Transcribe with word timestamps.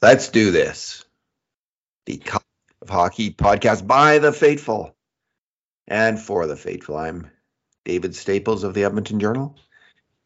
Let's 0.00 0.28
do 0.28 0.52
this. 0.52 1.04
The 2.06 2.18
Cult 2.18 2.44
of 2.80 2.88
Hockey 2.88 3.32
podcast 3.32 3.84
by 3.84 4.20
the 4.20 4.32
faithful 4.32 4.94
and 5.88 6.20
for 6.20 6.46
the 6.46 6.54
faithful. 6.54 6.96
I'm 6.96 7.28
David 7.84 8.14
Staples 8.14 8.62
of 8.62 8.74
the 8.74 8.84
Edmonton 8.84 9.18
Journal, 9.18 9.56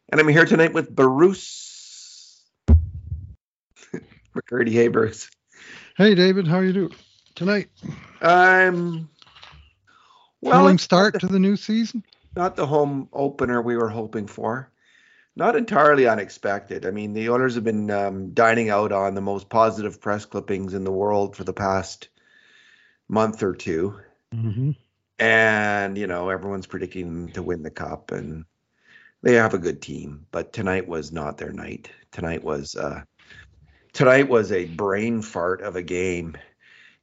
and 0.09 0.21
I'm 0.21 0.27
here 0.27 0.45
tonight 0.45 0.73
with 0.73 0.95
Bruce 0.95 2.45
McCurdy. 4.35 4.71
Hey, 4.71 4.89
Bruce. 4.89 5.31
Hey, 5.97 6.13
David. 6.13 6.47
How 6.47 6.57
are 6.57 6.65
you 6.65 6.73
doing 6.73 6.95
tonight? 7.33 7.69
I'm 8.21 9.09
well. 10.41 10.59
Thrilling 10.59 10.77
start 10.77 11.19
to 11.19 11.27
the 11.27 11.39
new 11.39 11.55
season. 11.55 12.03
Not 12.35 12.55
the 12.55 12.67
home 12.67 13.09
opener 13.11 13.59
we 13.59 13.75
were 13.75 13.89
hoping 13.89 14.27
for 14.27 14.69
not 15.35 15.55
entirely 15.55 16.07
unexpected. 16.07 16.85
I 16.85 16.91
mean, 16.91 17.13
the 17.13 17.29
Oilers 17.29 17.55
have 17.55 17.63
been 17.63 17.89
um, 17.89 18.33
dining 18.33 18.69
out 18.69 18.91
on 18.91 19.15
the 19.15 19.21
most 19.21 19.49
positive 19.49 19.99
press 19.99 20.25
clippings 20.25 20.73
in 20.73 20.83
the 20.83 20.91
world 20.91 21.35
for 21.35 21.43
the 21.43 21.53
past 21.53 22.09
month 23.07 23.43
or 23.43 23.53
2 23.53 23.93
mm-hmm. 24.33 24.71
and 25.19 25.97
you 25.97 26.07
know 26.07 26.29
everyone's 26.29 26.65
predicting 26.65 27.05
them 27.05 27.33
to 27.33 27.43
win 27.43 27.63
the 27.63 27.69
cup, 27.69 28.11
and 28.11 28.45
they 29.21 29.33
have 29.33 29.53
a 29.53 29.59
good 29.59 29.81
team. 29.81 30.25
But 30.31 30.53
tonight 30.53 30.87
was 30.87 31.11
not 31.11 31.37
their 31.37 31.51
night. 31.51 31.89
Tonight 32.11 32.43
was 32.43 32.75
uh, 32.75 33.03
tonight 33.91 34.29
was 34.29 34.51
a 34.51 34.65
brain 34.65 35.21
fart 35.21 35.61
of 35.61 35.75
a 35.75 35.83
game 35.83 36.37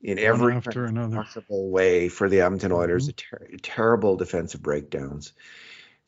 in 0.02 0.18
every 0.18 0.60
possible 0.60 1.70
way 1.70 2.08
for 2.08 2.28
the 2.28 2.40
Edmonton 2.40 2.72
Oilers. 2.72 3.08
Mm-hmm. 3.08 3.36
Ter- 3.36 3.56
terrible 3.62 4.16
defensive 4.16 4.62
breakdowns. 4.62 5.32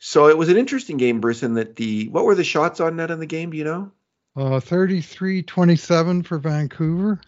So 0.05 0.27
it 0.27 0.37
was 0.37 0.49
an 0.49 0.57
interesting 0.57 0.97
game, 0.97 1.21
Bruce, 1.21 1.45
in 1.45 1.55
that 1.55 1.77
the 1.77 2.09
what 2.09 2.25
were 2.25 2.35
the 2.35 2.43
shots 2.43 2.81
on 2.81 2.97
net 2.97 3.13
in 3.13 3.21
the 3.21 3.27
game? 3.27 3.51
Do 3.51 3.57
you 3.57 3.63
know? 3.63 3.93
Uh, 4.35 4.59
33-27 4.59 6.27
for 6.27 6.39
Vancouver. 6.39 7.21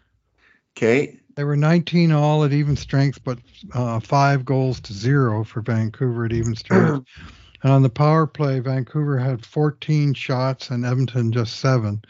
Okay. 0.77 1.21
They 1.37 1.45
were 1.45 1.57
19 1.57 2.11
all 2.11 2.43
at 2.43 2.53
even 2.53 2.77
strength, 2.77 3.23
but 3.23 3.39
uh, 3.75 4.01
five 4.01 4.45
goals 4.45 4.81
to 4.81 4.93
zero 4.93 5.45
for 5.45 5.61
Vancouver 5.61 6.25
at 6.25 6.33
even 6.33 6.57
strength. 6.57 7.07
and 7.63 7.73
on 7.73 7.83
the 7.83 7.91
power 7.91 8.27
play, 8.27 8.59
Vancouver 8.59 9.21
had 9.21 9.47
14 9.47 10.13
shots 10.13 10.71
and 10.71 10.85
Edmonton 10.85 11.31
just 11.31 11.61
seven. 11.61 12.03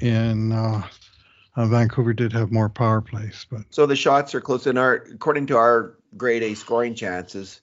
And 0.00 0.52
uh, 0.52 0.82
uh, 1.54 1.66
Vancouver 1.66 2.12
did 2.12 2.32
have 2.32 2.50
more 2.50 2.68
power 2.68 3.00
plays, 3.00 3.46
but 3.48 3.60
so 3.70 3.86
the 3.86 3.94
shots 3.94 4.34
are 4.34 4.40
close. 4.40 4.66
In 4.66 4.76
our 4.76 4.94
according 4.94 5.46
to 5.46 5.56
our 5.56 5.94
grade 6.16 6.42
A 6.42 6.54
scoring 6.54 6.96
chances, 6.96 7.60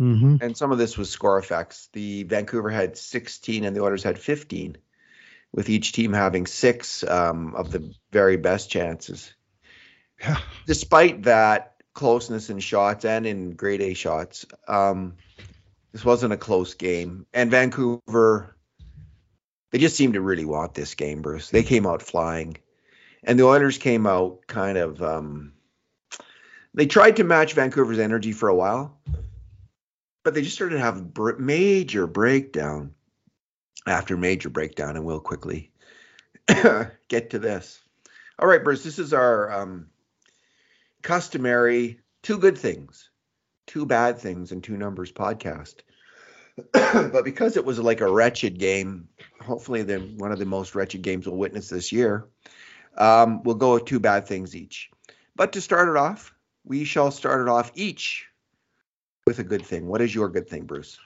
Mm-hmm. 0.00 0.36
And 0.40 0.56
some 0.56 0.72
of 0.72 0.78
this 0.78 0.98
was 0.98 1.10
score 1.10 1.38
effects. 1.38 1.88
The 1.92 2.24
Vancouver 2.24 2.70
had 2.70 2.96
16 2.96 3.64
and 3.64 3.74
the 3.74 3.82
Oilers 3.82 4.02
had 4.02 4.18
15, 4.18 4.76
with 5.52 5.70
each 5.70 5.92
team 5.92 6.12
having 6.12 6.46
six 6.46 7.02
um, 7.02 7.54
of 7.54 7.70
the 7.70 7.94
very 8.12 8.36
best 8.36 8.70
chances. 8.70 9.32
Yeah. 10.20 10.38
Despite 10.66 11.24
that 11.24 11.76
closeness 11.94 12.50
in 12.50 12.58
shots 12.60 13.04
and 13.04 13.26
in 13.26 13.52
grade 13.52 13.80
A 13.80 13.94
shots, 13.94 14.44
um, 14.68 15.14
this 15.92 16.04
wasn't 16.04 16.34
a 16.34 16.38
close 16.38 16.74
game. 16.74 17.26
And 17.32 17.50
Vancouver, 17.50 18.54
they 19.70 19.78
just 19.78 19.96
seemed 19.96 20.14
to 20.14 20.20
really 20.20 20.44
want 20.44 20.74
this 20.74 20.94
game, 20.94 21.22
Bruce. 21.22 21.50
They 21.50 21.62
came 21.62 21.86
out 21.86 22.02
flying. 22.02 22.58
And 23.24 23.38
the 23.38 23.44
Oilers 23.44 23.78
came 23.78 24.06
out 24.06 24.46
kind 24.46 24.78
of. 24.78 25.02
Um, 25.02 25.54
they 26.74 26.86
tried 26.86 27.16
to 27.16 27.24
match 27.24 27.54
Vancouver's 27.54 27.98
energy 27.98 28.32
for 28.32 28.50
a 28.50 28.54
while, 28.54 28.98
but 30.26 30.34
they 30.34 30.42
just 30.42 30.56
started 30.56 30.74
to 30.74 30.80
have 30.80 31.14
br- 31.14 31.38
major 31.38 32.08
breakdown 32.08 32.92
after 33.86 34.16
major 34.16 34.50
breakdown, 34.50 34.96
and 34.96 35.04
we'll 35.04 35.20
quickly 35.20 35.70
get 36.48 37.30
to 37.30 37.38
this. 37.38 37.80
All 38.36 38.48
right, 38.48 38.64
Bruce, 38.64 38.82
this 38.82 38.98
is 38.98 39.12
our 39.12 39.52
um, 39.52 39.86
customary 41.00 42.00
two 42.24 42.38
good 42.38 42.58
things, 42.58 43.08
two 43.68 43.86
bad 43.86 44.18
things, 44.18 44.50
and 44.50 44.64
two 44.64 44.76
numbers 44.76 45.12
podcast. 45.12 45.76
but 46.72 47.24
because 47.24 47.56
it 47.56 47.64
was 47.64 47.78
like 47.78 48.00
a 48.00 48.10
wretched 48.10 48.58
game, 48.58 49.06
hopefully 49.40 49.84
the 49.84 50.00
one 50.00 50.32
of 50.32 50.40
the 50.40 50.44
most 50.44 50.74
wretched 50.74 51.02
games 51.02 51.28
we'll 51.28 51.36
witness 51.36 51.68
this 51.68 51.92
year, 51.92 52.26
um, 52.98 53.44
we'll 53.44 53.54
go 53.54 53.74
with 53.74 53.84
two 53.84 54.00
bad 54.00 54.26
things 54.26 54.56
each. 54.56 54.90
But 55.36 55.52
to 55.52 55.60
start 55.60 55.88
it 55.88 55.96
off, 55.96 56.34
we 56.64 56.82
shall 56.82 57.12
start 57.12 57.42
it 57.42 57.48
off 57.48 57.70
each 57.76 58.26
with 59.26 59.40
a 59.40 59.44
good 59.44 59.66
thing. 59.66 59.86
What 59.86 60.00
is 60.00 60.14
your 60.14 60.28
good 60.28 60.48
thing, 60.48 60.64
Bruce? 60.64 60.98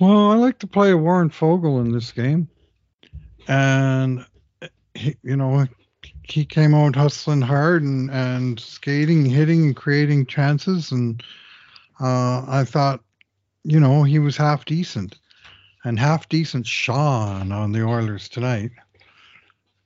Well, 0.00 0.30
I 0.30 0.36
like 0.36 0.58
to 0.60 0.66
play 0.66 0.94
Warren 0.94 1.30
Foegele 1.30 1.80
in 1.80 1.92
this 1.92 2.12
game, 2.12 2.48
and 3.48 4.24
he, 4.94 5.16
you 5.22 5.36
know 5.36 5.66
he 6.22 6.44
came 6.44 6.74
out 6.74 6.94
hustling 6.94 7.40
hard 7.40 7.82
and 7.82 8.10
and 8.10 8.58
skating, 8.58 9.24
hitting, 9.24 9.62
and 9.62 9.76
creating 9.76 10.26
chances, 10.26 10.92
and 10.92 11.22
uh, 12.00 12.44
I 12.46 12.64
thought, 12.64 13.00
you 13.64 13.80
know, 13.80 14.04
he 14.04 14.20
was 14.20 14.36
half 14.36 14.64
decent, 14.64 15.18
and 15.84 15.98
half 15.98 16.28
decent 16.28 16.66
Sean 16.66 17.52
on 17.52 17.72
the 17.72 17.82
Oilers 17.82 18.28
tonight. 18.28 18.70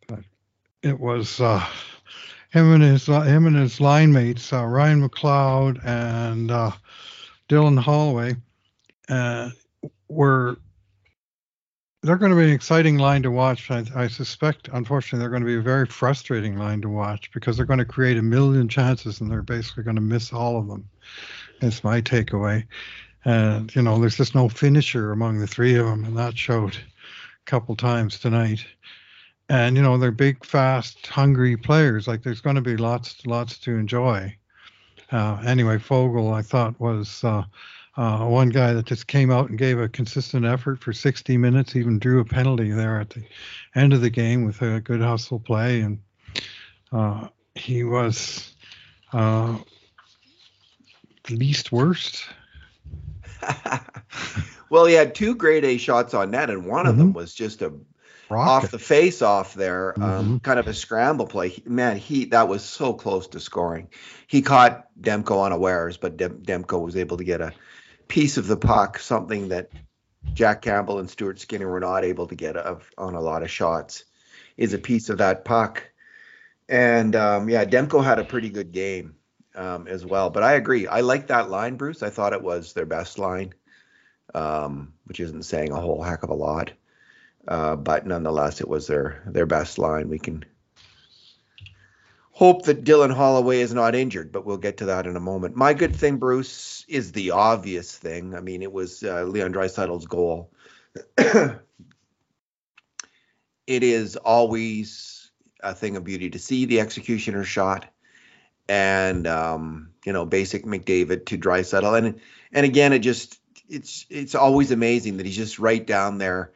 But 0.07 0.21
it 0.83 1.01
was. 1.01 1.41
Uh, 1.41 1.67
him 2.51 2.73
and 2.73 2.85
his 2.85 3.09
uh, 3.09 3.23
him 3.23 3.49
and 3.49 3.57
his 3.57 3.81
line 3.81 4.13
mates, 4.13 4.53
uh, 4.53 4.65
Ryan 4.65 5.09
McLeod 5.09 5.85
and 5.85 6.53
uh, 6.53 6.71
Dylan 7.49 7.79
Holloway, 7.79 8.37
uh, 9.09 9.51
were 10.09 10.57
they're 12.03 12.17
going 12.17 12.33
to 12.33 12.37
be 12.37 12.45
an 12.45 12.51
exciting 12.51 12.99
line 12.99 13.23
to 13.23 13.31
watch. 13.31 13.71
I, 13.71 13.85
I, 13.97 14.09
suspect, 14.09 14.69
unfortunately, 14.73 15.21
they're 15.21 15.31
going 15.31 15.41
to 15.41 15.47
be 15.47 15.57
a 15.57 15.63
very 15.63 15.87
frustrating 15.87 16.59
line 16.59 16.83
to 16.83 16.89
watch 16.91 17.31
because 17.33 17.57
they're 17.57 17.65
going 17.65 17.79
to 17.79 17.87
create 17.87 18.19
a 18.19 18.23
million 18.23 18.69
chances 18.69 19.23
and 19.23 19.31
they're 19.31 19.41
basically 19.41 19.85
going 19.85 19.97
to 19.97 20.03
miss 20.03 20.31
all 20.31 20.59
of 20.59 20.69
them. 20.69 20.87
That's 21.61 21.83
my 21.83 22.03
takeaway. 22.03 22.67
And 23.25 23.75
you 23.75 23.81
know, 23.81 23.99
there's 23.99 24.19
just 24.19 24.35
no 24.35 24.51
finisher 24.51 25.13
among 25.13 25.39
the 25.39 25.47
three 25.47 25.77
of 25.77 25.87
them, 25.87 26.05
and 26.05 26.17
that 26.19 26.37
showed 26.37 26.77
a 26.77 27.45
couple 27.47 27.75
times 27.75 28.19
tonight. 28.19 28.67
And 29.49 29.75
you 29.75 29.83
know, 29.83 29.97
they're 29.97 30.11
big, 30.11 30.45
fast, 30.45 31.07
hungry 31.07 31.57
players. 31.57 32.07
Like 32.07 32.23
there's 32.23 32.43
going 32.43 32.57
to 32.57 32.63
be 32.63 32.77
lots, 32.77 33.27
lots 33.27 33.59
to 33.61 33.77
enjoy 33.77 34.37
uh, 35.13 35.43
anyway, 35.47 35.79
Foegele, 35.79 36.33
I 36.33 36.43
thought, 36.43 36.79
was 36.81 37.23
uh, 37.25 37.45
uh, 37.97 38.27
one 38.27 38.49
guy 38.49 38.73
that 38.73 38.87
just 38.87 39.07
came 39.07 39.31
out 39.31 39.49
and 39.51 39.59
gave 39.59 39.79
a 39.79 39.89
consistent 39.89 40.45
effort 40.45 40.81
for 40.81 40.93
60 40.93 41.37
minutes, 41.37 41.77
even 41.77 41.99
drew 41.99 42.21
a 42.21 42.25
penalty 42.25 42.71
there 42.71 43.01
at 43.01 43.11
the 43.11 43.23
end 43.75 43.93
of 43.93 44.01
the 44.01 44.11
game 44.11 44.45
with 44.45 44.61
a 44.63 44.81
good 44.81 45.01
hustle 45.01 45.39
play. 45.39 45.81
And 45.81 45.99
uh, 46.93 47.29
he 47.55 47.85
was 47.85 48.55
uh, 49.13 49.59
least 51.31 51.73
worst. 51.73 52.25
well, 54.71 54.87
he 54.87 54.95
had 54.95 55.15
two 55.15 55.35
grade 55.35 55.65
A 55.65 55.77
shots 55.77 56.15
on 56.15 56.31
net, 56.31 56.51
and 56.51 56.67
one 56.67 56.85
mm-hmm. 56.85 56.91
of 56.91 56.99
them 56.99 57.13
was 57.13 57.35
just 57.35 57.63
a. 57.63 57.73
off 58.37 58.71
the 58.71 58.79
face 58.79 59.23
off 59.23 59.55
there, 59.55 59.95
um, 59.97 60.03
mm-hmm. 60.03 60.37
kind 60.39 60.59
of 60.59 60.67
a 60.67 60.75
scramble 60.75 61.27
play. 61.27 61.63
Man, 61.65 61.97
he 61.97 62.27
that 62.27 62.49
was 62.49 62.65
so 62.65 62.93
close 62.93 63.29
to 63.29 63.41
scoring. 63.41 63.89
He 64.27 64.43
caught 64.43 64.87
Demko 65.01 65.45
unawares, 65.45 65.97
but 65.97 66.17
Dem- 66.17 66.43
Demko 66.43 66.85
was 66.85 66.97
able 66.97 67.17
to 67.17 67.25
get 67.25 67.41
a 67.41 67.53
piece 68.09 68.37
of 68.37 68.47
the 68.47 68.57
puck, 68.57 68.99
something 68.99 69.49
that 69.49 69.71
Jack 70.33 70.63
Campbell 70.63 70.99
and 70.99 71.11
Stuart 71.11 71.41
Skinner 71.41 71.71
were 71.71 71.81
not 71.81 72.05
able 72.05 72.27
to 72.27 72.35
get 72.35 72.57
of, 72.57 72.89
on 72.97 73.15
a 73.15 73.21
lot 73.21 73.43
of 73.43 73.51
shots. 73.51 74.05
Is 74.57 74.73
a 74.73 74.79
piece 74.79 75.09
of 75.09 75.19
that 75.19 75.45
puck, 75.45 75.83
and 76.69 77.17
um, 77.17 77.49
yeah, 77.49 77.65
Demko 77.65 78.05
had 78.05 78.21
a 78.21 78.25
pretty 78.25 78.51
good 78.51 78.71
game 78.71 79.17
um, 79.57 79.89
as 79.89 80.07
well. 80.07 80.31
But 80.31 80.45
I 80.45 80.53
agree, 80.53 80.87
I 80.87 81.01
like 81.01 81.27
that 81.27 81.51
line, 81.51 81.77
Bruce. 81.77 82.05
I 82.05 82.11
thought 82.11 82.33
it 82.33 82.43
was 82.43 82.73
their 82.73 82.87
best 82.87 83.19
line, 83.19 83.55
um, 84.33 84.93
which 85.07 85.19
isn't 85.19 85.45
saying 85.45 85.73
a 85.73 85.81
whole 85.81 86.03
heck 86.03 86.23
of 86.23 86.31
a 86.31 86.35
lot. 86.35 86.71
Uh, 87.47 87.77
but 87.77 88.07
nonetheless, 88.07 88.61
it 88.61 88.69
was 88.69 88.87
their 88.87 89.23
their 89.27 89.47
best 89.47 89.79
line. 89.79 90.09
We 90.09 90.19
can 90.19 90.45
hope 92.35 92.65
that 92.65 92.85
Dylan 92.85 93.15
Holloway 93.15 93.61
is 93.61 93.73
not 93.73 93.95
injured, 93.95 94.33
but 94.33 94.45
we'll 94.45 94.57
get 94.57 94.79
to 94.79 94.87
that 94.87 95.07
in 95.07 95.17
a 95.17 95.21
moment. 95.21 95.55
My 95.55 95.73
good 95.75 95.95
thing, 95.95 96.17
Bruce, 96.17 96.85
is 96.89 97.13
the 97.13 97.31
obvious 97.31 97.97
thing. 97.97 98.35
I 98.35 98.41
mean, 98.41 98.63
it 98.63 98.73
was 98.73 99.03
uh, 99.03 99.23
Leon 99.25 99.53
Draisaitl's 99.53 100.07
goal. 100.07 100.51
it 101.19 101.61
is 103.67 104.17
always 104.17 105.31
a 105.61 105.75
thing 105.75 105.97
of 105.97 106.05
beauty 106.05 106.31
to 106.31 106.39
see 106.39 106.65
the 106.65 106.81
executioner 106.81 107.45
shot, 107.45 107.87
and 108.69 109.27
um, 109.27 109.91
you 110.07 110.13
know, 110.13 110.25
basic 110.25 110.65
McDavid 110.65 111.27
to 111.27 111.39
Draisaitl, 111.39 111.99
and 111.99 112.21
and 112.53 112.65
again, 112.65 112.93
it 112.93 113.01
just 113.01 113.39
it's 113.69 114.07
it's 114.09 114.35
always 114.35 114.71
amazing 114.71 115.19
that 115.19 115.27
he's 115.27 115.37
just 115.37 115.59
right 115.59 115.87
down 115.87 116.19
there 116.19 116.53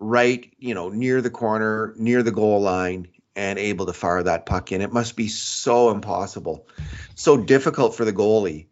right, 0.00 0.52
you 0.58 0.74
know, 0.74 0.88
near 0.88 1.20
the 1.20 1.30
corner, 1.30 1.94
near 1.96 2.22
the 2.22 2.32
goal 2.32 2.60
line, 2.60 3.08
and 3.36 3.58
able 3.58 3.86
to 3.86 3.92
fire 3.92 4.22
that 4.22 4.46
puck 4.46 4.72
in. 4.72 4.80
It 4.80 4.92
must 4.92 5.14
be 5.14 5.28
so 5.28 5.90
impossible, 5.90 6.66
so 7.14 7.36
difficult 7.36 7.94
for 7.94 8.04
the 8.04 8.12
goalie 8.12 8.66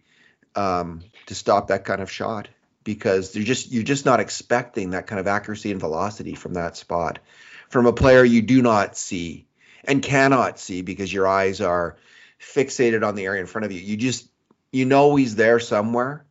um, 0.57 1.03
to 1.27 1.35
stop 1.35 1.69
that 1.69 1.85
kind 1.85 2.01
of 2.01 2.11
shot 2.11 2.49
because 2.83 3.33
they're 3.33 3.43
just 3.43 3.71
you're 3.71 3.83
just 3.83 4.07
not 4.07 4.19
expecting 4.19 4.91
that 4.91 5.07
kind 5.07 5.21
of 5.21 5.27
accuracy 5.27 5.71
and 5.71 5.81
velocity 5.81 6.35
from 6.35 6.55
that 6.55 6.77
spot 6.77 7.19
from 7.69 7.87
a 7.87 7.93
player 7.93 8.25
you 8.25 8.43
do 8.43 8.63
not 8.63 8.97
see. 8.97 9.47
and 9.85 10.03
cannot 10.03 10.59
see 10.59 10.83
because 10.83 11.13
your 11.13 11.27
eyes 11.27 11.61
are 11.61 11.97
fixated 12.41 13.07
on 13.07 13.15
the 13.15 13.25
area 13.25 13.41
in 13.41 13.47
front 13.47 13.65
of 13.65 13.73
you. 13.73 13.81
You 13.81 13.97
just 13.97 14.29
you 14.73 14.85
know 14.85 15.17
he's 15.17 15.37
there 15.37 15.61
somewhere, 15.61 16.25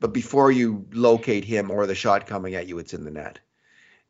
but 0.00 0.12
before 0.12 0.52
you 0.52 0.86
locate 0.92 1.44
him 1.44 1.70
or 1.70 1.86
the 1.86 1.94
shot 1.94 2.26
coming 2.26 2.54
at 2.54 2.68
you, 2.68 2.78
it's 2.78 2.94
in 2.94 3.04
the 3.04 3.10
net. 3.10 3.38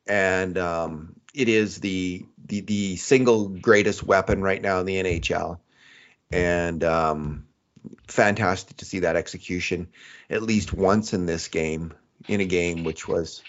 And 0.06 0.58
um, 0.58 1.16
it 1.34 1.48
is 1.48 1.80
the, 1.80 2.24
the 2.46 2.60
the 2.60 2.96
single 2.96 3.48
greatest 3.48 4.02
weapon 4.02 4.42
right 4.42 4.60
now 4.60 4.80
in 4.80 4.86
the 4.86 5.02
NHL. 5.02 5.58
And 6.30 6.82
um, 6.84 7.46
fantastic 8.08 8.76
to 8.78 8.84
see 8.84 9.00
that 9.00 9.16
execution 9.16 9.88
at 10.30 10.42
least 10.42 10.72
once 10.72 11.12
in 11.12 11.26
this 11.26 11.48
game, 11.48 11.92
in 12.28 12.40
a 12.40 12.44
game 12.44 12.84
which 12.84 13.06
was 13.08 13.42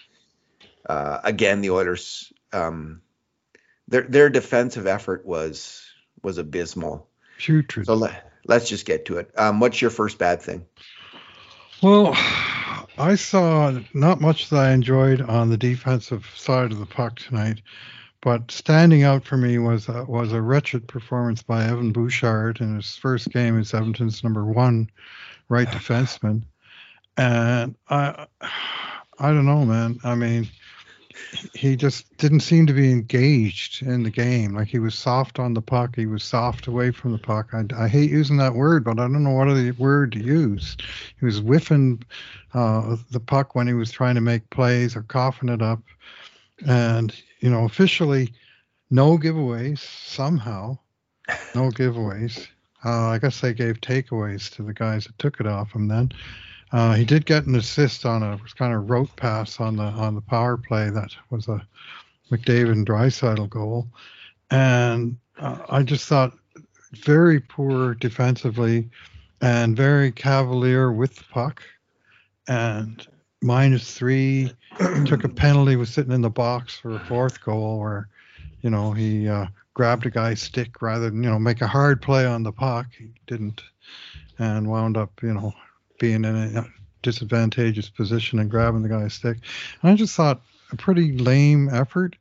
uh, 0.87 1.19
again 1.23 1.61
the 1.61 1.71
Oilers. 1.71 2.31
Um, 2.53 3.01
their 3.87 4.03
their 4.03 4.29
defensive 4.29 4.87
effort 4.87 5.25
was 5.25 5.85
was 6.21 6.37
abysmal. 6.37 7.07
Putrid. 7.37 7.85
So 7.85 7.95
let, 7.95 8.31
let's 8.45 8.69
just 8.69 8.85
get 8.85 9.05
to 9.05 9.17
it. 9.17 9.31
Um, 9.37 9.59
what's 9.59 9.81
your 9.81 9.91
first 9.91 10.17
bad 10.17 10.41
thing? 10.41 10.65
Well, 11.83 12.15
I 12.97 13.15
saw 13.15 13.77
not 13.93 14.21
much 14.21 14.49
that 14.49 14.57
I 14.57 14.71
enjoyed 14.71 15.21
on 15.21 15.49
the 15.49 15.57
defensive 15.57 16.31
side 16.35 16.71
of 16.71 16.79
the 16.79 16.85
puck 16.85 17.19
tonight, 17.19 17.61
but 18.21 18.49
standing 18.51 19.03
out 19.03 19.25
for 19.25 19.35
me 19.35 19.57
was 19.57 19.89
a, 19.89 20.05
was 20.05 20.31
a 20.31 20.41
wretched 20.41 20.87
performance 20.87 21.43
by 21.43 21.65
Evan 21.65 21.91
Bouchard 21.91 22.61
in 22.61 22.75
his 22.75 22.95
first 22.95 23.29
game 23.31 23.59
as 23.59 23.73
Edmonton's 23.73 24.23
number 24.23 24.45
one 24.45 24.89
right 25.49 25.67
defenseman, 25.71 26.43
and 27.17 27.75
I 27.89 28.27
I 29.19 29.29
don't 29.31 29.45
know, 29.45 29.65
man. 29.65 29.99
I 30.03 30.15
mean, 30.15 30.47
he 31.53 31.75
just 31.75 32.17
didn't 32.17 32.41
seem 32.41 32.65
to 32.67 32.73
be 32.73 32.91
engaged 32.91 33.81
in 33.81 34.03
the 34.03 34.09
game. 34.09 34.55
Like 34.55 34.67
he 34.67 34.79
was 34.79 34.95
soft 34.95 35.39
on 35.39 35.53
the 35.53 35.61
puck, 35.61 35.95
he 35.95 36.05
was 36.05 36.23
soft 36.23 36.67
away 36.67 36.91
from 36.91 37.11
the 37.11 37.17
puck. 37.17 37.53
I, 37.53 37.65
I 37.77 37.87
hate 37.87 38.11
using 38.11 38.37
that 38.37 38.55
word, 38.55 38.83
but 38.83 38.99
I 38.99 39.03
don't 39.03 39.23
know 39.23 39.31
what 39.31 39.47
other 39.47 39.73
word 39.77 40.11
to 40.13 40.19
use. 40.19 40.77
He 41.19 41.25
was 41.25 41.39
whiffing 41.39 42.03
uh, 42.53 42.97
the 43.11 43.19
puck 43.19 43.55
when 43.55 43.67
he 43.67 43.73
was 43.73 43.91
trying 43.91 44.15
to 44.15 44.21
make 44.21 44.49
plays 44.49 44.95
or 44.95 45.03
coughing 45.03 45.49
it 45.49 45.61
up. 45.61 45.81
And, 46.65 47.13
you 47.39 47.49
know, 47.49 47.65
officially, 47.65 48.33
no 48.89 49.17
giveaways 49.17 49.79
somehow. 49.79 50.77
No 51.53 51.69
giveaways. 51.69 52.47
Uh, 52.83 53.09
I 53.09 53.17
guess 53.17 53.41
they 53.41 53.53
gave 53.53 53.81
takeaways 53.81 54.49
to 54.55 54.63
the 54.63 54.73
guys 54.73 55.05
that 55.05 55.17
took 55.17 55.39
it 55.39 55.47
off 55.47 55.73
him 55.73 55.87
then. 55.87 56.11
Uh, 56.75 56.93
he 56.93 57.05
did 57.05 57.25
get 57.25 57.45
an 57.45 57.55
assist 57.55 58.05
on 58.05 58.21
a 58.21 58.37
kind 58.57 58.73
of 58.73 58.89
rope 58.89 59.15
pass 59.15 59.61
on 59.61 59.77
the 59.77 59.83
on 59.83 60.13
the 60.13 60.19
power 60.19 60.57
play 60.57 60.89
that 60.89 61.15
was 61.29 61.47
a 61.47 61.65
McDavid 62.29 62.73
and 62.73 62.85
Draisaitl 62.85 63.49
goal, 63.49 63.87
and 64.51 65.15
uh, 65.39 65.59
I 65.69 65.83
just 65.83 66.05
thought 66.05 66.33
very 66.91 67.39
poor 67.39 67.93
defensively 67.93 68.89
and 69.39 69.77
very 69.77 70.11
cavalier 70.11 70.91
with 70.91 71.15
the 71.15 71.23
puck, 71.31 71.63
and 72.49 73.07
minus 73.41 73.93
three 73.93 74.51
took 75.05 75.23
a 75.23 75.29
penalty 75.29 75.77
was 75.77 75.89
sitting 75.89 76.11
in 76.11 76.21
the 76.21 76.29
box 76.29 76.77
for 76.77 76.97
a 76.97 77.05
fourth 77.05 77.41
goal 77.41 77.79
where 77.79 78.09
you 78.63 78.69
know 78.69 78.91
he 78.91 79.29
uh, 79.29 79.45
grabbed 79.75 80.07
a 80.07 80.09
guy's 80.09 80.41
stick 80.41 80.81
rather 80.81 81.09
than 81.09 81.23
you 81.23 81.29
know 81.29 81.39
make 81.39 81.61
a 81.61 81.67
hard 81.67 82.01
play 82.01 82.25
on 82.25 82.43
the 82.43 82.51
puck. 82.51 82.87
He 82.97 83.13
didn't 83.27 83.61
and 84.39 84.69
wound 84.69 84.97
up 84.97 85.23
you 85.23 85.33
know 85.33 85.53
being 85.99 86.25
in 86.25 86.35
a 86.57 86.65
disadvantageous 87.01 87.89
position 87.89 88.39
and 88.39 88.49
grabbing 88.49 88.81
the 88.83 88.89
guy's 88.89 89.13
stick. 89.13 89.37
And 89.81 89.91
I 89.91 89.95
just 89.95 90.15
thought 90.15 90.41
a 90.71 90.75
pretty 90.75 91.17
lame 91.17 91.69
effort. 91.71 92.15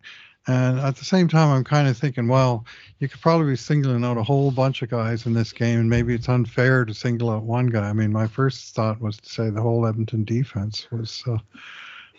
And 0.47 0.79
at 0.79 0.97
the 0.97 1.07
same 1.07 1.27
time, 1.27 1.49
I'm 1.51 1.65
kind 1.65 1.89
of 1.89 1.97
thinking, 1.97 2.29
well, 2.29 2.67
you 2.99 3.09
could 3.09 3.23
probably 3.23 3.53
be 3.53 3.57
singling 3.57 4.05
out 4.05 4.19
a 4.19 4.23
whole 4.23 4.51
bunch 4.51 4.83
of 4.83 4.91
guys 4.91 5.25
in 5.25 5.33
this 5.33 5.53
game, 5.53 5.81
and 5.81 5.89
maybe 5.89 6.15
it's 6.15 6.29
unfair 6.29 6.85
to 6.85 6.93
single 6.93 7.31
out 7.31 7.45
one 7.45 7.69
guy. 7.69 7.89
I 7.89 7.95
mean, 7.95 8.13
my 8.13 8.27
first 8.27 8.75
thought 8.75 9.01
was 9.01 9.17
to 9.17 9.29
say 9.31 9.49
the 9.49 9.63
whole 9.63 9.87
Edmonton 9.87 10.23
defense 10.25 10.87
was 10.91 11.25
uh, 11.27 11.39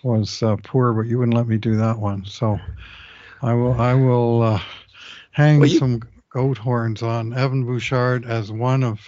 was 0.01 0.42
uh, 0.42 0.56
poor, 0.63 0.94
but 0.94 1.06
you 1.08 1.19
wouldn't 1.19 1.38
let 1.38 1.48
me 1.48 1.58
do 1.58 1.75
that 1.78 2.00
one. 2.00 2.25
So 2.25 2.60
I 3.44 3.54
will 3.54 3.80
I 3.80 3.94
will 3.94 4.42
uh, 4.42 4.62
hang 5.30 5.60
well, 5.60 5.69
you- 5.69 5.78
some 5.78 6.01
goat 6.31 6.58
horns 6.58 7.04
on 7.04 7.31
Evan 7.31 7.63
Bouchard 7.63 8.25
as 8.25 8.51
one 8.51 8.84
of 8.84 9.00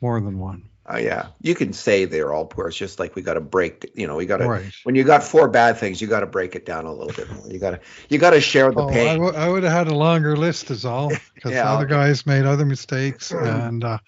more 0.00 0.20
than 0.20 0.40
one. 0.40 0.68
Uh, 0.90 0.96
yeah, 0.96 1.26
you 1.42 1.54
can 1.54 1.72
say 1.72 2.06
they're 2.06 2.32
all 2.32 2.46
poor. 2.46 2.68
It's 2.68 2.76
just 2.76 2.98
like 2.98 3.14
we 3.14 3.20
got 3.20 3.34
to 3.34 3.42
break. 3.42 3.90
You 3.94 4.06
know, 4.06 4.16
we 4.16 4.24
got 4.24 4.38
to 4.38 4.48
right. 4.48 4.72
when 4.84 4.94
you 4.94 5.04
got 5.04 5.22
four 5.22 5.46
bad 5.46 5.76
things, 5.76 6.00
you 6.00 6.08
got 6.08 6.20
to 6.20 6.26
break 6.26 6.54
it 6.54 6.64
down 6.64 6.86
a 6.86 6.92
little 6.92 7.12
bit 7.12 7.30
more. 7.30 7.46
You 7.46 7.58
got 7.58 7.70
to 7.72 7.80
you 8.08 8.18
got 8.18 8.30
to 8.30 8.40
share 8.40 8.72
the 8.72 8.84
oh, 8.84 8.88
pain. 8.88 9.08
I, 9.08 9.12
w- 9.14 9.34
I 9.34 9.48
would 9.48 9.64
have 9.64 9.72
had 9.72 9.88
a 9.88 9.94
longer 9.94 10.34
list, 10.34 10.70
is 10.70 10.86
all, 10.86 11.10
because 11.34 11.52
yeah, 11.52 11.70
other 11.70 11.84
okay. 11.84 11.92
guys 11.92 12.24
made 12.24 12.46
other 12.46 12.64
mistakes, 12.64 13.32
and 13.32 13.84
uh, 13.84 13.98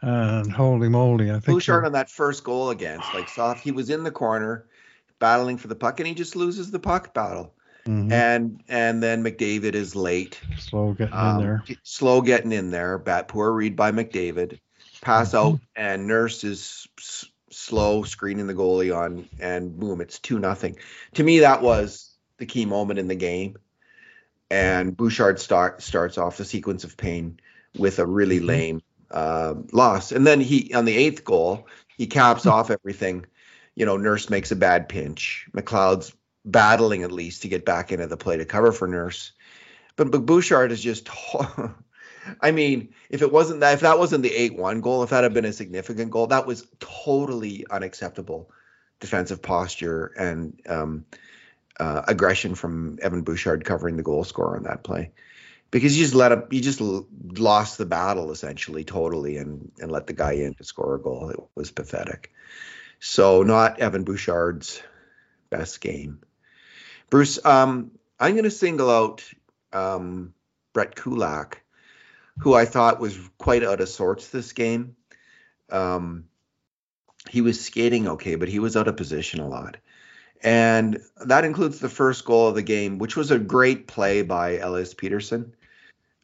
and 0.00 0.50
holy 0.50 0.88
moly, 0.88 1.30
I 1.30 1.34
think 1.34 1.46
Bouchard 1.58 1.84
on 1.84 1.92
that 1.92 2.10
first 2.10 2.44
goal 2.44 2.70
against 2.70 3.12
like 3.12 3.28
soft. 3.28 3.62
He 3.62 3.70
was 3.70 3.90
in 3.90 4.02
the 4.02 4.10
corner, 4.10 4.64
battling 5.18 5.58
for 5.58 5.68
the 5.68 5.76
puck, 5.76 6.00
and 6.00 6.06
he 6.06 6.14
just 6.14 6.34
loses 6.34 6.70
the 6.70 6.80
puck 6.80 7.12
battle. 7.12 7.52
Mm-hmm. 7.84 8.10
And 8.10 8.62
and 8.68 9.02
then 9.02 9.22
McDavid 9.22 9.74
is 9.74 9.94
late. 9.94 10.40
Slow 10.56 10.94
getting 10.94 11.12
um, 11.12 11.40
in 11.40 11.42
there. 11.42 11.64
Slow 11.82 12.22
getting 12.22 12.52
in 12.52 12.70
there. 12.70 12.96
Bad 12.96 13.28
poor 13.28 13.52
read 13.52 13.76
by 13.76 13.92
McDavid 13.92 14.60
pass 15.00 15.28
mm-hmm. 15.32 15.54
out, 15.54 15.60
and 15.76 16.06
Nurse 16.06 16.44
is 16.44 16.86
s- 16.98 17.26
slow 17.50 18.02
screening 18.02 18.46
the 18.46 18.54
goalie 18.54 18.96
on, 18.96 19.28
and 19.38 19.78
boom, 19.78 20.00
it's 20.00 20.18
two 20.18 20.38
nothing. 20.38 20.76
To 21.14 21.22
me, 21.22 21.40
that 21.40 21.62
was 21.62 22.14
the 22.38 22.46
key 22.46 22.64
moment 22.64 22.98
in 22.98 23.08
the 23.08 23.14
game. 23.14 23.56
And 24.52 24.96
Bouchard 24.96 25.38
start, 25.38 25.80
starts 25.80 26.18
off 26.18 26.36
the 26.36 26.44
sequence 26.44 26.82
of 26.82 26.96
pain 26.96 27.38
with 27.78 28.00
a 28.00 28.06
really 28.06 28.38
mm-hmm. 28.38 28.46
lame 28.46 28.82
uh, 29.10 29.54
loss, 29.72 30.12
and 30.12 30.26
then 30.26 30.40
he 30.40 30.72
on 30.74 30.84
the 30.84 30.96
eighth 30.96 31.24
goal 31.24 31.66
he 32.00 32.06
caps 32.06 32.44
hmm. 32.44 32.48
off 32.48 32.70
everything. 32.70 33.26
You 33.74 33.84
know, 33.84 33.98
Nurse 33.98 34.30
makes 34.30 34.50
a 34.50 34.56
bad 34.56 34.88
pinch. 34.88 35.46
McLeod's 35.54 36.14
battling 36.46 37.02
at 37.02 37.12
least 37.12 37.42
to 37.42 37.48
get 37.48 37.66
back 37.66 37.92
into 37.92 38.06
the 38.06 38.16
play 38.16 38.38
to 38.38 38.46
cover 38.46 38.72
for 38.72 38.88
Nurse. 38.88 39.32
But, 39.96 40.10
but 40.10 40.24
Bouchard 40.24 40.72
is 40.72 40.82
just 40.82 41.10
I 42.40 42.50
mean, 42.50 42.90
if 43.08 43.22
it 43.22 43.32
wasn't 43.32 43.60
that, 43.60 43.74
if 43.74 43.80
that 43.80 43.98
wasn't 43.98 44.22
the 44.22 44.34
eight-one 44.34 44.80
goal, 44.80 45.02
if 45.02 45.10
that 45.10 45.24
had 45.24 45.34
been 45.34 45.44
a 45.44 45.52
significant 45.52 46.10
goal, 46.10 46.28
that 46.28 46.46
was 46.46 46.66
totally 46.78 47.64
unacceptable 47.70 48.50
defensive 49.00 49.40
posture 49.40 50.12
and 50.18 50.60
um, 50.68 51.06
uh, 51.78 52.02
aggression 52.06 52.54
from 52.54 52.98
Evan 53.00 53.22
Bouchard 53.22 53.64
covering 53.64 53.96
the 53.96 54.02
goal 54.02 54.24
scorer 54.24 54.56
on 54.56 54.64
that 54.64 54.82
play, 54.82 55.12
because 55.70 55.96
you 55.96 56.04
just 56.04 56.14
let 56.14 56.32
him, 56.32 56.44
you 56.50 56.60
just 56.60 56.80
lost 56.80 57.78
the 57.78 57.86
battle 57.86 58.30
essentially 58.30 58.84
totally, 58.84 59.38
and 59.38 59.72
and 59.80 59.90
let 59.90 60.06
the 60.06 60.12
guy 60.12 60.32
in 60.32 60.54
to 60.54 60.64
score 60.64 60.96
a 60.96 61.00
goal. 61.00 61.30
It 61.30 61.40
was 61.54 61.70
pathetic. 61.70 62.32
So 62.98 63.42
not 63.42 63.80
Evan 63.80 64.04
Bouchard's 64.04 64.82
best 65.48 65.80
game. 65.80 66.20
Bruce, 67.08 67.42
um, 67.44 67.92
I'm 68.20 68.32
going 68.32 68.44
to 68.44 68.50
single 68.50 68.90
out 68.90 69.24
um, 69.72 70.34
Brett 70.74 70.94
Kulak 70.94 71.62
who 72.40 72.54
I 72.54 72.64
thought 72.64 73.00
was 73.00 73.18
quite 73.38 73.62
out 73.62 73.80
of 73.80 73.88
sorts 73.88 74.28
this 74.28 74.52
game. 74.52 74.96
Um, 75.70 76.24
he 77.28 77.40
was 77.40 77.60
skating 77.60 78.08
okay, 78.08 78.34
but 78.34 78.48
he 78.48 78.58
was 78.58 78.76
out 78.76 78.88
of 78.88 78.96
position 78.96 79.40
a 79.40 79.48
lot. 79.48 79.76
And 80.42 81.00
that 81.26 81.44
includes 81.44 81.80
the 81.80 81.90
first 81.90 82.24
goal 82.24 82.48
of 82.48 82.54
the 82.54 82.62
game, 82.62 82.98
which 82.98 83.14
was 83.14 83.30
a 83.30 83.38
great 83.38 83.86
play 83.86 84.22
by 84.22 84.56
Elias 84.58 84.94
Pettersson. 84.94 85.52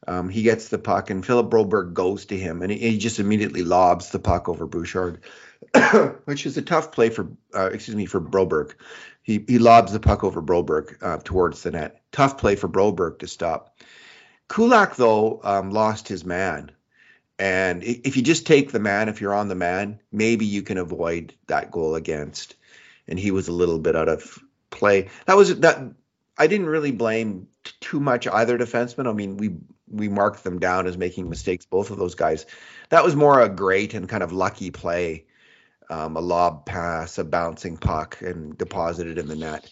Um, 0.08 0.28
he 0.28 0.42
gets 0.42 0.68
the 0.68 0.78
puck, 0.78 1.10
and 1.10 1.26
Philip 1.26 1.50
Broberg 1.50 1.92
goes 1.92 2.26
to 2.26 2.38
him, 2.38 2.62
and 2.62 2.70
he, 2.70 2.78
he 2.78 2.98
just 2.98 3.18
immediately 3.18 3.62
lobs 3.62 4.10
the 4.10 4.18
puck 4.18 4.48
over 4.48 4.66
Bouchard, 4.66 5.20
which 6.24 6.46
is 6.46 6.56
a 6.56 6.62
tough 6.62 6.92
play 6.92 7.10
for, 7.10 7.28
uh, 7.54 7.70
excuse 7.72 7.96
me, 7.96 8.06
for 8.06 8.20
Broberg. 8.20 8.74
He 9.22 9.44
he 9.48 9.58
lobs 9.58 9.92
the 9.92 9.98
puck 9.98 10.22
over 10.22 10.40
Broberg 10.40 10.96
uh, 11.02 11.18
towards 11.24 11.62
the 11.62 11.72
net. 11.72 12.00
Tough 12.12 12.38
play 12.38 12.54
for 12.54 12.68
Broberg 12.68 13.18
to 13.18 13.26
stop. 13.26 13.76
Kulak 14.48 14.96
though 14.96 15.40
um, 15.42 15.70
lost 15.70 16.08
his 16.08 16.24
man, 16.24 16.70
and 17.38 17.82
if 17.82 18.16
you 18.16 18.22
just 18.22 18.46
take 18.46 18.72
the 18.72 18.80
man, 18.80 19.08
if 19.08 19.20
you're 19.20 19.34
on 19.34 19.48
the 19.48 19.54
man, 19.54 20.00
maybe 20.12 20.46
you 20.46 20.62
can 20.62 20.78
avoid 20.78 21.34
that 21.48 21.70
goal 21.70 21.94
against. 21.94 22.54
And 23.08 23.18
he 23.18 23.30
was 23.30 23.48
a 23.48 23.52
little 23.52 23.78
bit 23.78 23.94
out 23.94 24.08
of 24.08 24.38
play. 24.70 25.08
That 25.26 25.36
was 25.36 25.60
that. 25.60 25.80
I 26.38 26.46
didn't 26.46 26.66
really 26.66 26.92
blame 26.92 27.48
t- 27.64 27.72
too 27.80 28.00
much 28.00 28.26
either 28.26 28.58
defenseman. 28.58 29.08
I 29.08 29.12
mean, 29.12 29.36
we 29.36 29.56
we 29.88 30.08
marked 30.08 30.44
them 30.44 30.58
down 30.58 30.86
as 30.86 30.96
making 30.96 31.28
mistakes, 31.28 31.64
both 31.64 31.90
of 31.90 31.98
those 31.98 32.14
guys. 32.14 32.46
That 32.88 33.04
was 33.04 33.14
more 33.14 33.40
a 33.40 33.48
great 33.48 33.94
and 33.94 34.08
kind 34.08 34.22
of 34.22 34.32
lucky 34.32 34.70
play, 34.70 35.26
um, 35.90 36.16
a 36.16 36.20
lob 36.20 36.66
pass, 36.66 37.18
a 37.18 37.24
bouncing 37.24 37.76
puck, 37.76 38.20
and 38.20 38.56
deposited 38.58 39.18
in 39.18 39.28
the 39.28 39.36
net. 39.36 39.70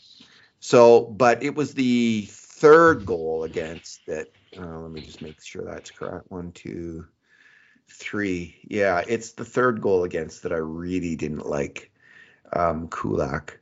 So, 0.60 1.04
but 1.06 1.42
it 1.42 1.54
was 1.54 1.74
the 1.74 2.26
third 2.30 3.04
goal 3.04 3.44
against 3.44 4.06
that 4.06 4.28
uh, 4.58 4.78
let 4.80 4.90
me 4.90 5.00
just 5.00 5.22
make 5.22 5.40
sure 5.42 5.64
that's 5.64 5.90
correct. 5.90 6.30
One, 6.30 6.52
two, 6.52 7.06
three. 7.88 8.56
Yeah, 8.68 9.02
it's 9.06 9.32
the 9.32 9.44
third 9.44 9.80
goal 9.80 10.04
against 10.04 10.42
that 10.42 10.52
I 10.52 10.56
really 10.56 11.16
didn't 11.16 11.46
like 11.46 11.90
um, 12.52 12.88
Kulak. 12.88 13.58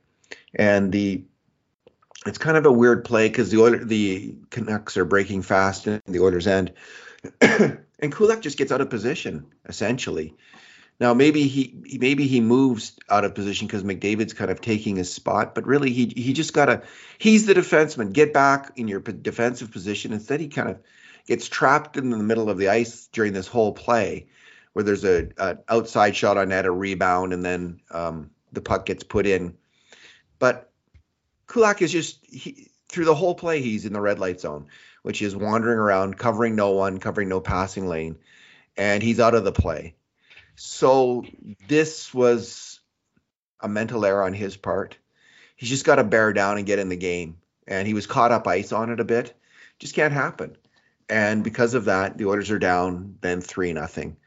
And 0.55 0.91
the 0.91 1.23
it's 2.25 2.37
kind 2.37 2.57
of 2.57 2.65
a 2.65 2.71
weird 2.71 3.03
play 3.03 3.27
because 3.27 3.51
the 3.51 3.61
Oilers, 3.61 3.85
the 3.85 4.35
Canucks 4.49 4.95
are 4.97 5.05
breaking 5.05 5.41
fast 5.41 5.87
in 5.87 6.01
the 6.07 6.21
Oilers' 6.21 6.47
end, 6.47 6.73
and 7.41 8.11
Kulak 8.11 8.41
just 8.41 8.57
gets 8.57 8.71
out 8.71 8.81
of 8.81 8.89
position 8.89 9.45
essentially. 9.67 10.35
Now 10.99 11.13
maybe 11.13 11.47
he 11.47 11.97
maybe 11.99 12.27
he 12.27 12.39
moves 12.39 12.97
out 13.09 13.25
of 13.25 13.35
position 13.35 13.67
because 13.67 13.83
McDavid's 13.83 14.33
kind 14.33 14.51
of 14.51 14.61
taking 14.61 14.95
his 14.95 15.13
spot, 15.13 15.55
but 15.55 15.65
really 15.65 15.91
he 15.91 16.13
he 16.15 16.33
just 16.33 16.53
gotta 16.53 16.83
he's 17.17 17.45
the 17.45 17.53
defenseman. 17.53 18.13
Get 18.13 18.33
back 18.33 18.71
in 18.75 18.87
your 18.87 18.99
defensive 18.99 19.71
position. 19.71 20.13
Instead, 20.13 20.39
he 20.39 20.47
kind 20.47 20.69
of 20.69 20.79
gets 21.25 21.47
trapped 21.47 21.97
in 21.97 22.09
the 22.09 22.17
middle 22.17 22.49
of 22.49 22.57
the 22.57 22.69
ice 22.69 23.07
during 23.11 23.33
this 23.33 23.47
whole 23.47 23.73
play, 23.73 24.27
where 24.73 24.83
there's 24.83 25.03
a, 25.03 25.29
a 25.37 25.57
outside 25.67 26.15
shot 26.15 26.37
on 26.37 26.49
net, 26.49 26.65
a 26.65 26.71
rebound, 26.71 27.33
and 27.33 27.43
then 27.43 27.81
um, 27.91 28.29
the 28.51 28.61
puck 28.61 28.85
gets 28.85 29.03
put 29.03 29.25
in. 29.25 29.57
But 30.39 30.69
Kulak 31.47 31.81
is 31.81 31.91
just 31.91 32.19
he, 32.25 32.69
through 32.87 33.05
the 33.05 33.15
whole 33.15 33.35
play, 33.35 33.61
he's 33.61 33.85
in 33.85 33.93
the 33.93 34.01
red 34.01 34.19
light 34.19 34.39
zone, 34.39 34.67
which 35.01 35.21
is 35.21 35.35
wandering 35.35 35.79
around, 35.79 36.17
covering 36.17 36.55
no 36.55 36.71
one, 36.71 36.99
covering 36.99 37.29
no 37.29 37.41
passing 37.41 37.87
lane, 37.87 38.17
and 38.77 39.01
he's 39.01 39.19
out 39.19 39.35
of 39.35 39.43
the 39.43 39.51
play. 39.51 39.95
So 40.55 41.23
this 41.67 42.13
was 42.13 42.79
a 43.59 43.67
mental 43.67 44.05
error 44.05 44.23
on 44.23 44.33
his 44.33 44.57
part. 44.57 44.97
He's 45.55 45.69
just 45.69 45.85
got 45.85 45.95
to 45.95 46.03
bear 46.03 46.33
down 46.33 46.57
and 46.57 46.65
get 46.65 46.79
in 46.79 46.89
the 46.89 46.95
game. 46.95 47.37
And 47.67 47.87
he 47.87 47.93
was 47.93 48.07
caught 48.07 48.31
up 48.31 48.47
ice 48.47 48.71
on 48.71 48.89
it 48.89 48.99
a 48.99 49.05
bit. 49.05 49.33
Just 49.79 49.95
can't 49.95 50.13
happen. 50.13 50.57
And 51.09 51.43
because 51.43 51.73
of 51.73 51.85
that, 51.85 52.17
the 52.17 52.25
Oilers 52.25 52.51
are 52.51 52.59
down 52.59 53.17
then 53.21 53.41
three 53.41 53.73
nothing. 53.73 54.17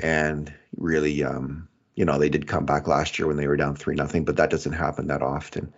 And 0.00 0.52
really, 0.76 1.22
um, 1.22 1.68
you 1.94 2.04
know, 2.04 2.18
they 2.18 2.28
did 2.28 2.46
come 2.46 2.64
back 2.64 2.86
last 2.86 3.18
year 3.18 3.28
when 3.28 3.36
they 3.36 3.46
were 3.46 3.56
down 3.56 3.76
three 3.76 3.94
nothing, 3.94 4.24
but 4.24 4.36
that 4.36 4.50
doesn't 4.50 4.72
happen 4.72 5.08
that 5.08 5.22
often. 5.22 5.72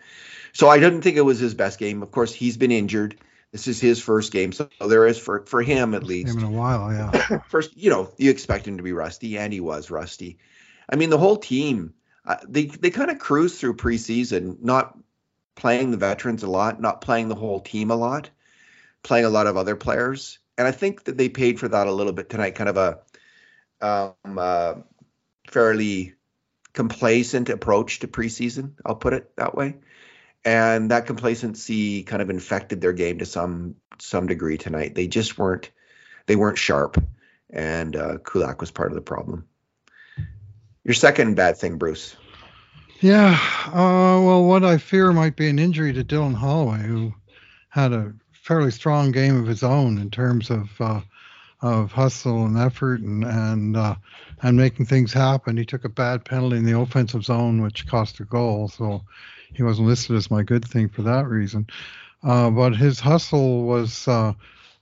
So 0.53 0.69
I 0.69 0.79
didn't 0.79 1.03
think 1.03 1.17
it 1.17 1.23
was 1.23 1.41
his 1.41 1.55
best 1.55 1.79
game. 1.79 2.03
Of 2.03 2.12
course, 2.12 2.33
he's 2.33 2.57
been 2.57 2.71
injured. 2.71 3.17
This 3.54 3.68
is 3.68 3.80
his 3.80 4.02
first 4.02 4.32
game, 4.32 4.50
so 4.50 4.68
there 4.84 5.06
is 5.06 5.16
for 5.16 5.46
for 5.46 5.62
him 5.62 5.94
at 5.94 6.02
least. 6.02 6.34
Him 6.34 6.40
in 6.40 6.44
a 6.44 6.50
while, 6.50 6.92
yeah. 6.92 7.38
first, 7.49 7.76
you 7.76 7.88
know, 7.88 8.12
you 8.18 8.32
expect 8.32 8.66
him 8.66 8.78
to 8.78 8.82
be 8.82 8.92
rusty, 8.92 9.38
and 9.38 9.52
he 9.52 9.61
was 9.61 9.92
rusty. 9.92 10.38
I 10.90 10.96
mean, 10.96 11.08
the 11.08 11.18
whole 11.18 11.37
team, 11.37 11.94
uh, 12.26 12.38
they 12.49 12.64
they 12.64 12.90
kind 12.90 13.12
of 13.12 13.20
cruised 13.20 13.61
through 13.61 13.76
preseason, 13.76 14.61
not 14.61 14.99
playing 15.54 15.92
the 15.92 15.96
veterans 15.96 16.42
a 16.42 16.49
lot, 16.49 16.80
not 16.80 17.00
playing 17.00 17.28
the 17.28 17.37
whole 17.37 17.61
team 17.61 17.92
a 17.92 17.94
lot, 17.94 18.28
playing 19.04 19.25
a 19.25 19.30
lot 19.30 19.46
of 19.46 19.56
other 19.56 19.76
players, 19.76 20.40
and 20.58 20.66
I 20.66 20.73
think 20.73 21.04
that 21.04 21.16
they 21.16 21.28
paid 21.28 21.61
for 21.61 21.68
that 21.68 21.87
a 21.87 21.92
little 21.92 22.12
bit 22.12 22.28
tonight. 22.28 22.56
Kind 22.56 22.70
of 22.70 22.76
a 22.76 22.99
um, 23.80 24.37
uh, 24.37 24.75
fairly 25.49 26.14
complacent 26.73 27.50
approach 27.50 28.00
to 28.00 28.08
preseason. 28.08 28.73
I'll 28.84 28.96
put 28.96 29.12
it 29.12 29.37
that 29.37 29.54
way 29.54 29.76
and 30.44 30.90
that 30.90 31.06
complacency 31.06 32.02
kind 32.02 32.20
of 32.20 32.30
infected 32.30 32.80
their 32.80 32.92
game 32.92 33.18
to 33.18 33.26
some 33.26 33.76
some 33.98 34.26
degree 34.26 34.58
tonight. 34.58 34.94
They 34.94 35.06
just 35.06 35.38
weren't 35.38 35.70
they 36.26 36.36
weren't 36.36 36.58
sharp, 36.58 37.02
and 37.50 37.96
uh, 37.96 38.18
Kulak 38.18 38.60
was 38.60 38.70
part 38.70 38.90
of 38.90 38.94
the 38.94 39.02
problem. 39.02 39.46
Your 40.84 40.94
second 40.94 41.34
bad 41.34 41.56
thing, 41.56 41.78
Bruce. 41.78 42.14
Yeah, 43.00 43.38
uh, 43.66 44.20
well, 44.22 44.44
what 44.44 44.64
I 44.64 44.78
fear 44.78 45.12
might 45.12 45.36
be 45.36 45.48
an 45.48 45.58
injury 45.58 45.92
to 45.92 46.04
Dylan 46.04 46.34
Holloway, 46.34 46.82
who 46.82 47.14
had 47.68 47.92
a 47.92 48.14
fairly 48.32 48.70
strong 48.70 49.10
game 49.10 49.36
of 49.36 49.46
his 49.46 49.62
own 49.62 49.98
in 49.98 50.10
terms 50.10 50.50
of 50.50 50.70
uh, 50.80 51.00
of 51.60 51.92
hustle 51.92 52.44
and 52.44 52.58
effort 52.58 53.00
and 53.00 53.24
and 53.24 53.76
uh, 53.76 53.94
and 54.42 54.56
making 54.56 54.86
things 54.86 55.12
happen. 55.12 55.56
He 55.56 55.64
took 55.64 55.84
a 55.84 55.88
bad 55.88 56.24
penalty 56.24 56.56
in 56.56 56.64
the 56.64 56.78
offensive 56.78 57.24
zone, 57.24 57.62
which 57.62 57.86
cost 57.86 58.20
a 58.20 58.24
goal. 58.24 58.68
So 58.68 59.02
he 59.54 59.62
wasn't 59.62 59.88
listed 59.88 60.16
as 60.16 60.30
my 60.30 60.42
good 60.42 60.64
thing 60.64 60.88
for 60.88 61.02
that 61.02 61.26
reason. 61.26 61.66
Uh, 62.23 62.50
but 62.50 62.75
his 62.75 63.00
hustle 63.00 63.64
was 63.64 64.08
uh, 64.08 64.32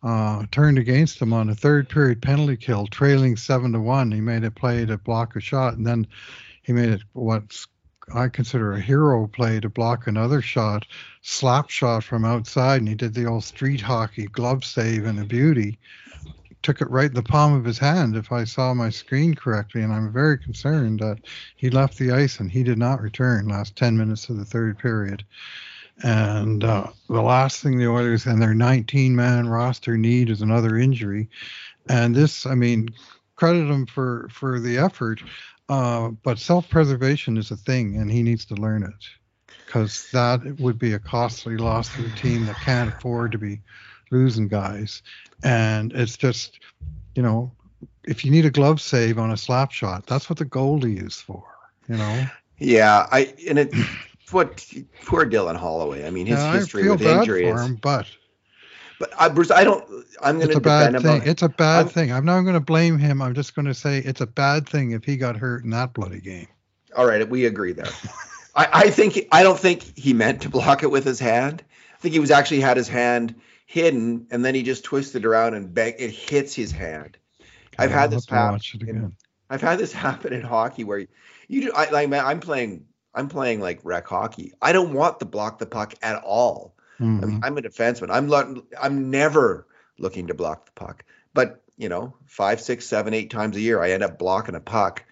uh, 0.02 0.44
turned 0.50 0.78
against 0.78 1.20
him 1.20 1.32
on 1.32 1.48
a 1.48 1.54
third 1.54 1.88
period 1.88 2.22
penalty 2.22 2.56
kill, 2.56 2.86
trailing 2.86 3.36
seven 3.36 3.72
to 3.72 3.80
one. 3.80 4.10
He 4.12 4.20
made 4.20 4.44
a 4.44 4.50
play 4.50 4.84
to 4.86 4.98
block 4.98 5.36
a 5.36 5.40
shot, 5.40 5.74
and 5.74 5.86
then 5.86 6.06
he 6.62 6.72
made 6.72 6.90
it 6.90 7.02
what 7.12 7.56
I 8.14 8.28
consider 8.28 8.72
a 8.72 8.80
hero 8.80 9.26
play 9.26 9.60
to 9.60 9.68
block 9.68 10.06
another 10.06 10.42
shot, 10.42 10.86
slap 11.22 11.70
shot 11.70 12.04
from 12.04 12.24
outside, 12.24 12.80
and 12.80 12.88
he 12.88 12.94
did 12.94 13.14
the 13.14 13.26
old 13.26 13.44
street 13.44 13.80
hockey 13.80 14.26
glove 14.26 14.64
save 14.64 15.04
and 15.04 15.18
a 15.18 15.24
beauty 15.24 15.78
took 16.62 16.80
it 16.80 16.90
right 16.90 17.08
in 17.08 17.14
the 17.14 17.22
palm 17.22 17.54
of 17.54 17.64
his 17.64 17.78
hand, 17.78 18.16
if 18.16 18.32
I 18.32 18.44
saw 18.44 18.72
my 18.74 18.90
screen 18.90 19.34
correctly. 19.34 19.82
And 19.82 19.92
I'm 19.92 20.12
very 20.12 20.38
concerned 20.38 21.00
that 21.00 21.18
he 21.56 21.70
left 21.70 21.98
the 21.98 22.12
ice 22.12 22.40
and 22.40 22.50
he 22.50 22.62
did 22.62 22.78
not 22.78 23.00
return 23.00 23.48
last 23.48 23.76
10 23.76 23.96
minutes 23.96 24.28
of 24.28 24.36
the 24.36 24.44
third 24.44 24.78
period. 24.78 25.24
And 26.02 26.64
uh, 26.64 26.88
the 27.08 27.20
last 27.20 27.62
thing 27.62 27.78
the 27.78 27.88
Oilers 27.88 28.26
and 28.26 28.40
their 28.40 28.54
19 28.54 29.14
man 29.14 29.48
roster 29.48 29.96
need 29.96 30.30
is 30.30 30.40
another 30.40 30.76
injury. 30.76 31.28
And 31.88 32.14
this, 32.14 32.46
I 32.46 32.54
mean, 32.54 32.88
credit 33.36 33.68
him 33.68 33.86
for, 33.86 34.28
for 34.30 34.58
the 34.58 34.78
effort, 34.78 35.20
uh, 35.68 36.08
but 36.08 36.38
self 36.38 36.68
preservation 36.68 37.36
is 37.36 37.50
a 37.50 37.56
thing 37.56 37.96
and 37.96 38.10
he 38.10 38.22
needs 38.22 38.44
to 38.46 38.54
learn 38.54 38.82
it 38.82 39.54
because 39.72 40.10
that 40.12 40.40
would 40.60 40.78
be 40.78 40.92
a 40.92 40.98
costly 40.98 41.56
loss 41.56 41.88
to 41.94 42.04
a 42.04 42.10
team 42.10 42.44
that 42.46 42.56
can't 42.60 42.92
afford 42.92 43.32
to 43.32 43.38
be 43.38 43.60
losing 44.12 44.48
guys. 44.48 45.02
And 45.42 45.92
it's 45.92 46.16
just, 46.16 46.60
you 47.16 47.22
know, 47.22 47.50
if 48.04 48.24
you 48.24 48.30
need 48.30 48.44
a 48.44 48.50
glove 48.50 48.80
save 48.80 49.18
on 49.18 49.30
a 49.30 49.36
slap 49.36 49.72
shot, 49.72 50.06
that's 50.06 50.30
what 50.30 50.38
the 50.38 50.44
goalie 50.44 51.04
is 51.04 51.20
for, 51.20 51.44
you 51.88 51.96
know? 51.96 52.26
Yeah, 52.58 53.08
I 53.10 53.34
and 53.48 53.58
it 53.58 53.74
what 54.30 54.64
poor 55.04 55.26
Dylan 55.26 55.56
Holloway. 55.56 56.06
I 56.06 56.10
mean, 56.10 56.26
his 56.26 56.38
yeah, 56.38 56.52
history 56.52 56.88
with 56.88 57.02
injury 57.02 57.46
is. 57.46 57.60
Him, 57.60 57.76
but 57.76 58.06
but 59.00 59.12
uh, 59.18 59.28
Bruce, 59.28 59.50
I 59.50 59.64
don't. 59.64 59.84
I'm 60.22 60.38
going 60.38 60.48
to 60.48 60.60
defend 60.60 60.96
him. 60.96 61.02
Thing. 61.02 61.22
It's 61.24 61.42
a 61.42 61.48
bad 61.48 61.86
I'm, 61.86 61.88
thing. 61.88 62.12
I'm 62.12 62.24
not 62.24 62.42
going 62.42 62.54
to 62.54 62.60
blame 62.60 62.98
him. 62.98 63.20
I'm 63.20 63.34
just 63.34 63.56
going 63.56 63.66
to 63.66 63.74
say 63.74 63.98
it's 63.98 64.20
a 64.20 64.26
bad 64.26 64.68
thing 64.68 64.92
if 64.92 65.04
he 65.04 65.16
got 65.16 65.36
hurt 65.36 65.64
in 65.64 65.70
that 65.70 65.92
bloody 65.92 66.20
game. 66.20 66.46
All 66.96 67.06
right, 67.06 67.28
we 67.28 67.46
agree 67.46 67.72
there. 67.72 67.90
I, 68.54 68.68
I 68.72 68.90
think 68.90 69.26
I 69.32 69.42
don't 69.42 69.58
think 69.58 69.98
he 69.98 70.12
meant 70.12 70.42
to 70.42 70.48
block 70.48 70.82
it 70.82 70.90
with 70.90 71.04
his 71.04 71.18
hand. 71.18 71.64
I 71.94 71.98
think 71.98 72.12
he 72.12 72.20
was 72.20 72.30
actually 72.30 72.60
had 72.60 72.76
his 72.76 72.88
hand 72.88 73.34
hidden, 73.72 74.26
and 74.30 74.44
then 74.44 74.54
he 74.54 74.62
just 74.62 74.84
twisted 74.84 75.24
around 75.24 75.54
and 75.54 75.72
bang, 75.72 75.94
it 75.98 76.10
hits 76.10 76.54
his 76.54 76.72
hand. 76.72 77.16
I've 77.78 77.90
had 77.90 78.10
this 78.10 78.26
happen. 78.26 79.16
I've 79.48 79.62
had 79.62 79.78
this 79.78 79.92
happen 80.04 80.34
in 80.34 80.42
hockey 80.42 80.84
where 80.84 80.98
you, 80.98 81.08
you 81.48 81.60
do. 81.62 81.72
I, 81.74 81.88
like 81.88 82.12
I'm 82.12 82.40
playing. 82.40 82.84
I'm 83.14 83.28
playing 83.28 83.60
like 83.60 83.80
rec 83.82 84.06
hockey. 84.06 84.52
I 84.60 84.72
don't 84.72 84.92
want 84.92 85.20
to 85.20 85.26
block 85.26 85.58
the 85.58 85.64
puck 85.64 85.94
at 86.02 86.22
all. 86.22 86.74
Mm-hmm. 87.00 87.24
I 87.24 87.26
mean, 87.26 87.40
I'm 87.42 87.56
a 87.56 87.62
defenseman. 87.62 88.10
I'm 88.10 88.28
lo- 88.28 88.62
I'm 88.80 89.10
never 89.10 89.66
looking 89.98 90.26
to 90.26 90.34
block 90.34 90.66
the 90.66 90.72
puck. 90.72 91.06
But 91.32 91.62
you 91.78 91.88
know, 91.88 92.14
five, 92.26 92.60
six, 92.60 92.84
seven, 92.84 93.14
eight 93.14 93.30
times 93.30 93.56
a 93.56 93.60
year, 93.60 93.80
I 93.80 93.92
end 93.92 94.02
up 94.02 94.18
blocking 94.18 94.54
a 94.54 94.60
puck, 94.60 95.02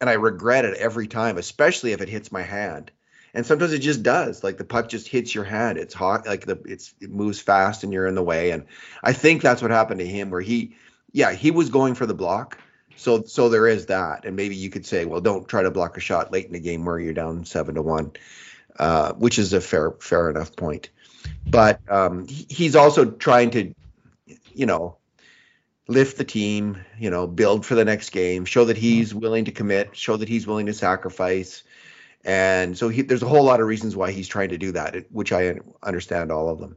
and 0.00 0.10
I 0.10 0.14
regret 0.14 0.64
it 0.64 0.76
every 0.76 1.06
time, 1.06 1.38
especially 1.38 1.92
if 1.92 2.00
it 2.00 2.08
hits 2.08 2.32
my 2.32 2.42
hand 2.42 2.90
and 3.34 3.44
sometimes 3.44 3.72
it 3.72 3.80
just 3.80 4.02
does 4.02 4.42
like 4.42 4.56
the 4.56 4.64
puck 4.64 4.88
just 4.88 5.08
hits 5.08 5.34
your 5.34 5.44
hand 5.44 5.78
it's 5.78 5.94
hot 5.94 6.26
like 6.26 6.46
the 6.46 6.60
it's 6.64 6.94
it 7.00 7.10
moves 7.10 7.40
fast 7.40 7.84
and 7.84 7.92
you're 7.92 8.06
in 8.06 8.14
the 8.14 8.22
way. 8.22 8.50
And 8.50 8.66
i 9.02 9.12
think 9.12 9.42
that's 9.42 9.62
what 9.62 9.70
happened 9.70 10.00
to 10.00 10.06
him 10.06 10.30
where 10.30 10.40
he 10.40 10.76
yeah 11.12 11.32
he 11.32 11.50
was 11.50 11.70
going 11.70 11.94
for 11.94 12.06
the 12.06 12.14
block. 12.14 12.58
So 12.96 13.22
so 13.24 13.48
there 13.48 13.66
is 13.66 13.86
that. 13.86 14.24
And 14.24 14.36
maybe 14.36 14.56
you 14.56 14.70
could 14.70 14.86
say 14.86 15.04
well 15.04 15.20
don't 15.20 15.48
try 15.48 15.62
to 15.62 15.70
block 15.70 15.96
a 15.96 16.00
shot 16.00 16.32
late 16.32 16.46
in 16.46 16.52
the 16.52 16.60
game 16.60 16.84
where 16.84 16.98
you're 16.98 17.14
down 17.14 17.44
seven 17.44 17.74
to 17.76 17.82
one 17.82 18.12
uh, 18.78 19.12
which 19.14 19.38
is 19.38 19.52
a 19.52 19.60
fair 19.60 19.92
fair 19.92 20.30
enough 20.30 20.54
point. 20.54 20.90
But 21.46 21.80
um, 21.90 22.28
he, 22.28 22.46
he's 22.48 22.76
also 22.76 23.10
trying 23.10 23.50
to 23.50 23.74
you 24.52 24.66
know 24.66 24.96
lift 25.88 26.18
the 26.18 26.24
team 26.24 26.84
you 26.98 27.10
know 27.10 27.26
build 27.26 27.64
for 27.64 27.74
the 27.74 27.84
next 27.84 28.10
game 28.10 28.44
show 28.44 28.66
that 28.66 28.76
he's 28.76 29.14
willing 29.14 29.46
to 29.46 29.52
commit 29.52 29.96
show 29.96 30.16
that 30.16 30.28
he's 30.28 30.46
willing 30.46 30.66
to 30.66 30.74
sacrifice 30.74 31.62
and 32.24 32.76
so 32.76 32.88
he, 32.88 33.02
there's 33.02 33.22
a 33.22 33.28
whole 33.28 33.44
lot 33.44 33.60
of 33.60 33.66
reasons 33.66 33.96
why 33.96 34.10
he's 34.10 34.28
trying 34.28 34.50
to 34.50 34.58
do 34.58 34.72
that, 34.72 35.10
which 35.10 35.32
I 35.32 35.58
understand 35.82 36.32
all 36.32 36.48
of 36.48 36.58
them. 36.58 36.76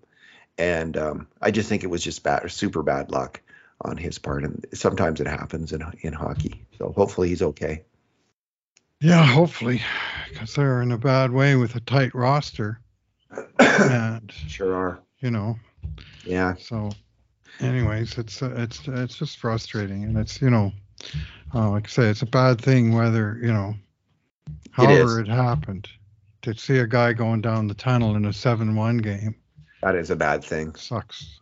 And 0.57 0.95
um, 0.97 1.27
I 1.41 1.51
just 1.51 1.69
think 1.69 1.83
it 1.83 1.89
was 1.89 2.03
just 2.03 2.23
bad, 2.23 2.49
super 2.51 2.83
bad 2.83 3.11
luck 3.11 3.41
on 3.81 3.97
his 3.97 4.19
part, 4.19 4.43
and 4.43 4.65
sometimes 4.73 5.19
it 5.19 5.27
happens 5.27 5.71
in 5.71 5.83
in 6.01 6.13
hockey. 6.13 6.65
So 6.77 6.91
hopefully 6.91 7.29
he's 7.29 7.41
okay. 7.41 7.83
Yeah, 8.99 9.25
hopefully, 9.25 9.81
because 10.29 10.53
they're 10.53 10.81
in 10.81 10.91
a 10.91 10.97
bad 10.97 11.31
way 11.31 11.55
with 11.55 11.75
a 11.75 11.79
tight 11.79 12.13
roster. 12.13 12.79
and 13.59 14.31
sure 14.47 14.75
are. 14.75 14.99
You 15.19 15.31
know. 15.31 15.57
Yeah. 16.25 16.55
So, 16.59 16.91
anyways, 17.59 18.17
it's 18.17 18.43
uh, 18.43 18.53
it's 18.57 18.87
it's 18.87 19.15
just 19.15 19.39
frustrating, 19.39 20.03
and 20.03 20.17
it's 20.17 20.41
you 20.41 20.51
know, 20.51 20.71
uh, 21.55 21.71
like 21.71 21.87
I 21.87 21.89
say, 21.89 22.09
it's 22.09 22.21
a 22.21 22.27
bad 22.27 22.61
thing 22.61 22.93
whether 22.93 23.39
you 23.41 23.51
know 23.51 23.73
However, 24.71 25.19
it, 25.19 25.27
it, 25.27 25.31
happened 25.31 25.89
to 26.43 26.55
see 26.55 26.79
a 26.79 26.87
guy 26.87 27.13
going 27.13 27.41
down 27.41 27.67
the 27.67 27.73
tunnel 27.73 28.15
in 28.15 28.25
a 28.25 28.33
7 28.33 28.75
1 28.75 28.97
game. 28.97 29.35
That 29.81 29.95
is 29.95 30.09
a 30.09 30.15
bad 30.15 30.43
thing. 30.43 30.75
Sucks. 30.75 31.39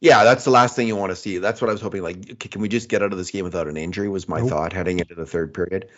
Yeah, 0.00 0.24
that's 0.24 0.44
the 0.44 0.50
last 0.50 0.76
thing 0.76 0.86
you 0.86 0.96
want 0.96 1.10
to 1.10 1.16
see. 1.16 1.38
That's 1.38 1.60
what 1.60 1.70
I 1.70 1.72
was 1.72 1.80
hoping. 1.80 2.02
Like, 2.02 2.38
can 2.38 2.60
we 2.60 2.68
just 2.68 2.88
get 2.88 3.02
out 3.02 3.12
of 3.12 3.18
this 3.18 3.30
game 3.30 3.44
without 3.44 3.68
an 3.68 3.76
injury? 3.76 4.08
Was 4.08 4.28
my 4.28 4.40
nope. 4.40 4.50
thought 4.50 4.72
heading 4.72 4.98
into 4.98 5.14
the 5.14 5.26
third 5.26 5.54
period. 5.54 5.88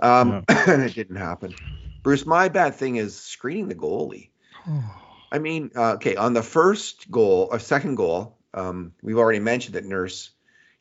Um, 0.00 0.44
yeah. 0.48 0.64
and 0.72 0.82
it 0.82 0.94
didn't 0.94 1.16
happen. 1.16 1.54
Bruce, 2.02 2.24
my 2.24 2.48
bad 2.48 2.74
thing 2.76 2.96
is 2.96 3.16
screening 3.18 3.68
the 3.68 3.74
goalie. 3.74 4.30
I 5.32 5.38
mean, 5.38 5.70
uh, 5.74 5.94
okay, 5.94 6.16
on 6.16 6.34
the 6.34 6.42
first 6.42 7.10
goal, 7.10 7.48
or 7.50 7.58
second 7.58 7.96
goal, 7.96 8.38
um, 8.54 8.92
we've 9.02 9.18
already 9.18 9.40
mentioned 9.40 9.74
that 9.74 9.84
Nurse 9.84 10.30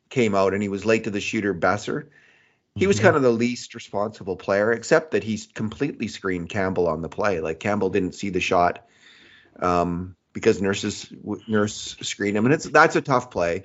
came 0.09 0.35
out 0.35 0.53
and 0.53 0.61
he 0.61 0.69
was 0.69 0.85
late 0.85 1.05
to 1.05 1.09
the 1.09 1.19
shooter 1.19 1.53
Boeser. 1.53 2.07
He 2.75 2.87
was 2.87 2.97
mm-hmm. 2.97 3.05
kind 3.05 3.15
of 3.15 3.21
the 3.21 3.31
least 3.31 3.73
responsible 3.73 4.35
player, 4.35 4.73
except 4.73 5.11
that 5.11 5.23
he's 5.23 5.47
completely 5.47 6.09
screened 6.09 6.49
Campbell 6.49 6.87
on 6.87 7.01
the 7.01 7.07
play. 7.07 7.39
Like 7.39 7.61
Campbell 7.61 7.89
didn't 7.89 8.15
see 8.15 8.29
the 8.29 8.41
shot 8.41 8.85
um, 9.61 10.17
because 10.33 10.61
nurses 10.61 11.11
Nurse 11.47 11.95
screened 12.01 12.35
him, 12.35 12.45
and 12.45 12.53
it's 12.53 12.65
that's 12.65 12.97
a 12.97 13.01
tough 13.01 13.31
play. 13.31 13.63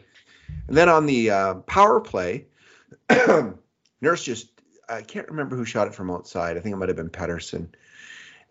And 0.68 0.76
then 0.76 0.88
on 0.88 1.06
the 1.06 1.30
uh, 1.30 1.54
power 1.54 2.00
play, 2.00 2.46
Nurse 4.00 4.22
just 4.22 4.48
I 4.88 5.02
can't 5.02 5.28
remember 5.28 5.56
who 5.56 5.64
shot 5.64 5.88
it 5.88 5.94
from 5.94 6.10
outside. 6.10 6.56
I 6.56 6.60
think 6.60 6.72
it 6.72 6.76
might 6.76 6.88
have 6.88 6.96
been 6.96 7.10
Pettersson, 7.10 7.68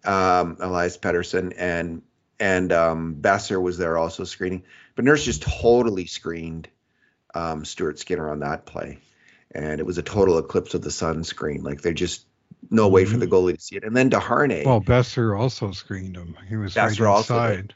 um, 0.04 0.58
Elias 0.60 0.98
Pedersen, 0.98 1.54
and 1.54 2.02
and 2.38 2.74
um, 2.74 3.16
Boeser 3.22 3.62
was 3.62 3.78
there 3.78 3.98
also 3.98 4.26
screening. 4.26 4.64
But 4.96 5.06
Nurse 5.06 5.24
just 5.24 5.42
totally 5.42 6.06
screened 6.06 6.68
um, 7.34 7.64
Stuart 7.64 7.98
Skinner 7.98 8.30
on 8.30 8.40
that 8.40 8.66
play 8.66 9.00
and 9.54 9.80
it 9.80 9.86
was 9.86 9.98
a 9.98 10.04
total 10.04 10.38
eclipse 10.38 10.74
of 10.74 10.82
the 10.82 10.92
sun 10.92 11.24
screen. 11.24 11.64
Like 11.64 11.82
they 11.82 11.94
just 11.94 12.26
no 12.70 12.88
way 12.88 13.06
for 13.06 13.18
the 13.18 13.26
mm-hmm. 13.26 13.34
goalie 13.34 13.56
to 13.56 13.62
see 13.62 13.76
it. 13.78 13.84
And 13.84 13.96
then 13.96 14.10
Desharnais. 14.10 14.66
Well, 14.66 14.82
Boeser 14.82 15.40
also 15.40 15.72
screened 15.72 16.16
him. 16.16 16.38
He 16.48 16.56
was 16.56 16.76
Boeser 16.76 17.06
right 17.06 17.18
inside. 17.18 17.76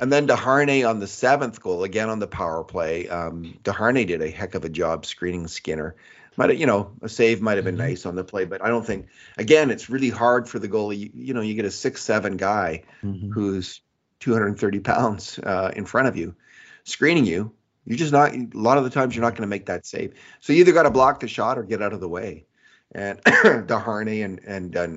And 0.00 0.12
then 0.12 0.28
Desharnais 0.28 0.88
on 0.88 1.00
the 1.00 1.06
seventh 1.06 1.60
goal, 1.60 1.82
again 1.82 2.08
on 2.08 2.18
the 2.20 2.28
power 2.28 2.62
play. 2.62 3.08
Um, 3.08 3.58
Desharnais 3.64 4.06
did 4.06 4.22
a 4.22 4.30
heck 4.30 4.54
of 4.54 4.64
a 4.64 4.68
job 4.68 5.06
screening 5.06 5.48
Skinner. 5.48 5.96
Might 6.36 6.50
have, 6.50 6.60
you 6.60 6.66
know, 6.66 6.92
a 7.02 7.08
save 7.08 7.40
might 7.40 7.56
have 7.56 7.64
been 7.64 7.74
mm-hmm. 7.74 7.88
nice 7.88 8.06
on 8.06 8.14
the 8.14 8.22
play, 8.22 8.44
but 8.44 8.62
I 8.62 8.68
don't 8.68 8.86
think. 8.86 9.08
Again, 9.38 9.72
it's 9.72 9.90
really 9.90 10.10
hard 10.10 10.48
for 10.48 10.60
the 10.60 10.68
goalie. 10.68 10.98
You, 10.98 11.10
you 11.12 11.34
know, 11.34 11.40
you 11.40 11.54
get 11.54 11.64
a 11.64 11.70
six-seven 11.70 12.36
guy 12.36 12.84
mm-hmm. 13.02 13.32
who's 13.32 13.80
230 14.20 14.78
pounds 14.80 15.40
uh, 15.40 15.72
in 15.74 15.84
front 15.84 16.06
of 16.06 16.16
you, 16.16 16.36
screening 16.84 17.26
you. 17.26 17.52
You're 17.88 17.96
just 17.96 18.12
not. 18.12 18.34
A 18.34 18.48
lot 18.52 18.76
of 18.76 18.84
the 18.84 18.90
times, 18.90 19.16
you're 19.16 19.24
not 19.24 19.32
going 19.32 19.42
to 19.42 19.48
make 19.48 19.64
that 19.66 19.86
save. 19.86 20.12
So 20.40 20.52
you 20.52 20.60
either 20.60 20.72
got 20.72 20.82
to 20.82 20.90
block 20.90 21.20
the 21.20 21.28
shot 21.28 21.56
or 21.56 21.62
get 21.62 21.80
out 21.80 21.94
of 21.94 22.00
the 22.00 22.08
way. 22.08 22.44
And 22.92 23.18
Desharnais 23.24 24.22
and 24.22 24.40
and 24.46 24.76
uh, 24.76 24.88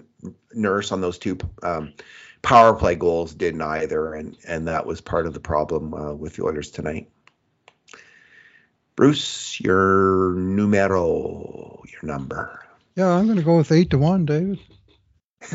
Nurse 0.54 0.92
on 0.92 1.00
those 1.00 1.18
two 1.18 1.38
um, 1.64 1.94
power 2.42 2.74
play 2.74 2.96
goals 2.96 3.34
did 3.34 3.56
neither, 3.56 4.14
and 4.14 4.36
and 4.46 4.68
that 4.68 4.86
was 4.86 5.00
part 5.00 5.26
of 5.26 5.34
the 5.34 5.40
problem 5.40 5.94
uh, 5.94 6.14
with 6.14 6.36
the 6.36 6.44
Oilers 6.44 6.70
tonight. 6.70 7.10
Bruce, 8.98 9.58
your 9.62 10.34
numero, 10.34 11.82
your 11.94 12.04
number. 12.04 12.66
Yeah, 12.98 13.08
I'm 13.08 13.26
going 13.26 13.38
to 13.38 13.44
go 13.44 13.56
with 13.56 13.72
eight 13.72 13.90
to 13.92 13.98
one, 13.98 14.26
David. 14.26 14.60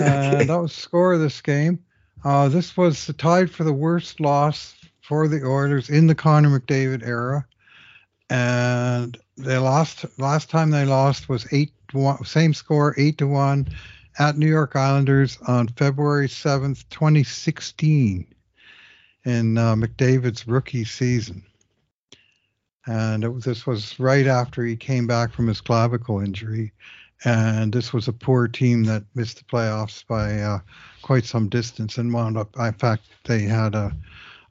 Uh, 0.00 0.42
That 0.42 0.60
was 0.60 0.72
score 0.72 1.12
of 1.12 1.20
this 1.20 1.40
game. 1.40 1.78
Uh, 2.24 2.48
this 2.48 2.76
was 2.76 3.08
tied 3.18 3.48
for 3.48 3.62
the 3.62 3.72
worst 3.72 4.18
loss 4.18 4.74
for 5.06 5.28
the 5.28 5.44
Oilers 5.44 5.88
in 5.88 6.06
the 6.06 6.14
Connor 6.14 6.58
McDavid 6.58 7.06
era, 7.06 7.46
and 8.28 9.16
they 9.36 9.56
lost. 9.58 10.04
Last 10.18 10.50
time 10.50 10.70
they 10.70 10.84
lost 10.84 11.28
was 11.28 11.46
eight 11.52 11.72
one, 11.92 12.24
same 12.24 12.52
score, 12.54 12.94
eight 12.98 13.18
to 13.18 13.26
one, 13.26 13.68
at 14.18 14.36
New 14.36 14.48
York 14.48 14.74
Islanders 14.74 15.38
on 15.46 15.68
February 15.68 16.28
seventh, 16.28 16.88
twenty 16.90 17.22
sixteen, 17.22 18.26
in 19.24 19.56
uh, 19.58 19.74
McDavid's 19.76 20.48
rookie 20.48 20.84
season. 20.84 21.42
And 22.86 23.24
it, 23.24 23.42
this 23.42 23.66
was 23.66 23.98
right 24.00 24.26
after 24.26 24.64
he 24.64 24.76
came 24.76 25.06
back 25.06 25.32
from 25.32 25.46
his 25.46 25.60
clavicle 25.60 26.20
injury. 26.20 26.72
And 27.24 27.72
this 27.72 27.92
was 27.92 28.08
a 28.08 28.12
poor 28.12 28.46
team 28.46 28.84
that 28.84 29.02
missed 29.14 29.38
the 29.38 29.44
playoffs 29.44 30.06
by 30.06 30.40
uh, 30.40 30.58
quite 31.02 31.24
some 31.24 31.48
distance 31.48 31.96
and 31.96 32.12
wound 32.12 32.36
up. 32.36 32.54
In 32.58 32.74
fact, 32.74 33.04
they 33.24 33.40
had 33.40 33.74
a 33.74 33.90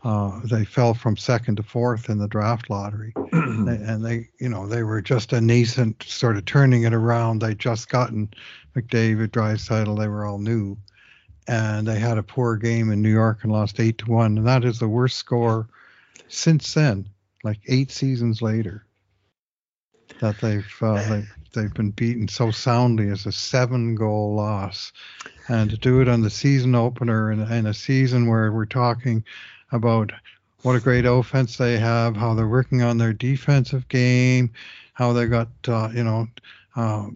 uh, 0.05 0.39
they 0.43 0.63
fell 0.63 0.93
from 0.93 1.17
second 1.17 1.55
to 1.55 1.63
fourth 1.63 2.11
in 2.11 2.19
the 2.19 2.27
draft 2.27 2.69
lottery, 2.69 3.11
and 3.31 4.05
they, 4.05 4.29
you 4.39 4.47
know, 4.47 4.67
they 4.67 4.83
were 4.83 5.01
just 5.01 5.33
a 5.33 5.41
nascent 5.41 6.03
sort 6.03 6.37
of 6.37 6.45
turning 6.45 6.83
it 6.83 6.93
around. 6.93 7.41
They 7.41 7.55
just 7.55 7.89
gotten 7.89 8.29
McDavid, 8.75 9.29
Draisaitl, 9.29 9.97
they 9.97 10.07
were 10.07 10.23
all 10.23 10.37
new, 10.37 10.77
and 11.47 11.87
they 11.87 11.97
had 11.97 12.19
a 12.19 12.23
poor 12.23 12.55
game 12.55 12.91
in 12.91 13.01
New 13.01 13.09
York 13.11 13.39
and 13.41 13.51
lost 13.51 13.79
eight 13.79 13.97
to 13.97 14.05
one, 14.05 14.37
and 14.37 14.47
that 14.47 14.63
is 14.63 14.77
the 14.77 14.87
worst 14.87 15.17
score 15.17 15.67
since 16.27 16.75
then, 16.75 17.09
like 17.43 17.59
eight 17.67 17.89
seasons 17.89 18.43
later, 18.43 18.85
that 20.19 20.39
they've 20.39 20.75
uh, 20.81 21.09
they, 21.09 21.25
they've 21.55 21.73
been 21.73 21.89
beaten 21.89 22.27
so 22.27 22.51
soundly 22.51 23.09
as 23.09 23.25
a 23.25 23.31
seven 23.31 23.95
goal 23.95 24.35
loss, 24.35 24.93
and 25.47 25.71
to 25.71 25.77
do 25.77 25.99
it 26.01 26.07
on 26.07 26.21
the 26.21 26.29
season 26.29 26.75
opener 26.75 27.31
in, 27.31 27.41
in 27.51 27.65
a 27.65 27.73
season 27.73 28.27
where 28.27 28.51
we're 28.51 28.67
talking 28.67 29.23
about 29.71 30.11
what 30.61 30.75
a 30.75 30.79
great 30.79 31.05
offense 31.05 31.57
they 31.57 31.77
have, 31.77 32.15
how 32.15 32.33
they're 32.33 32.47
working 32.47 32.81
on 32.81 32.97
their 32.97 33.13
defensive 33.13 33.87
game, 33.87 34.51
how 34.93 35.13
they 35.13 35.27
got 35.27 35.49
uh, 35.67 35.89
you 35.93 36.03
know 36.03 36.27
uh, 36.75 37.07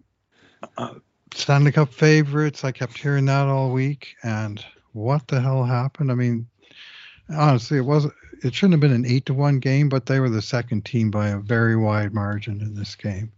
uh, 0.78 0.94
Stanley 1.34 1.72
Cup 1.72 1.94
favorites. 1.94 2.64
I 2.64 2.72
kept 2.72 2.98
hearing 2.98 3.26
that 3.26 3.48
all 3.48 3.72
week, 3.72 4.16
and 4.24 4.64
what 4.94 5.28
the 5.28 5.42
hell 5.42 5.64
happened? 5.64 6.12
I 6.12 6.16
mean, 6.16 6.48
honestly, 7.30 7.78
it 7.78 7.86
wasn't. 7.86 8.14
It 8.44 8.54
shouldn't 8.54 8.74
have 8.74 8.82
been 8.82 8.94
an 8.94 9.06
eight 9.06 9.26
to 9.26 9.34
one 9.34 9.60
game, 9.60 9.90
but 9.90 10.06
they 10.06 10.20
were 10.20 10.30
the 10.30 10.42
second 10.42 10.86
team 10.86 11.12
by 11.12 11.30
a 11.30 11.40
very 11.40 11.76
wide 11.76 12.14
margin 12.14 12.62
in 12.62 12.74
this 12.74 12.96
game. 12.96 13.32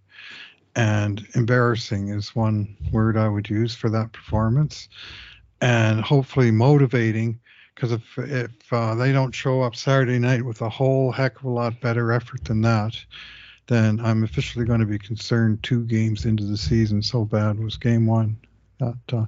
And 0.76 1.28
embarrassing 1.36 2.10
is 2.10 2.36
one 2.36 2.78
word 2.92 3.18
I 3.18 3.28
would 3.28 3.50
use 3.50 3.76
for 3.76 3.90
that 3.90 4.14
performance. 4.14 4.88
And 5.60 6.02
hopefully 6.02 6.52
motivating 6.52 7.40
because 7.76 7.92
if 7.92 8.18
if 8.18 8.74
uh, 8.74 8.96
they 8.96 9.12
don't 9.12 9.34
show 9.34 9.62
up 9.62 9.76
Saturday 9.76 10.20
night 10.20 10.44
with 10.44 10.62
a 10.62 10.70
whole 10.70 11.12
heck 11.12 11.40
of 11.40 11.46
a 11.46 11.50
lot 11.50 11.80
better 11.82 12.12
effort 12.12 12.44
than 12.46 12.62
that, 12.62 12.96
then 13.68 14.00
I'm 14.00 14.24
officially 14.24 14.66
going 14.66 14.82
to 14.82 14.86
be 14.86 15.00
concerned 15.00 15.64
two 15.64 15.86
games 15.86 16.26
into 16.26 16.44
the 16.44 16.58
season. 16.58 17.02
So 17.02 17.26
bad 17.26 17.60
was 17.60 17.78
game 17.78 18.06
one. 18.06 18.38
That 18.80 18.98
uh, 19.14 19.26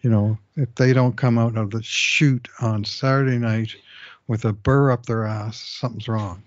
you 0.00 0.10
know, 0.10 0.38
if 0.56 0.74
they 0.74 0.92
don't 0.92 1.16
come 1.16 1.38
out 1.38 1.56
of 1.56 1.70
the 1.70 1.82
chute 1.82 2.48
on 2.60 2.84
Saturday 2.84 3.38
night 3.38 3.74
with 4.26 4.44
a 4.44 4.52
burr 4.52 4.90
up 4.90 5.06
their 5.06 5.24
ass, 5.24 5.60
something's 5.60 6.08
wrong. 6.08 6.42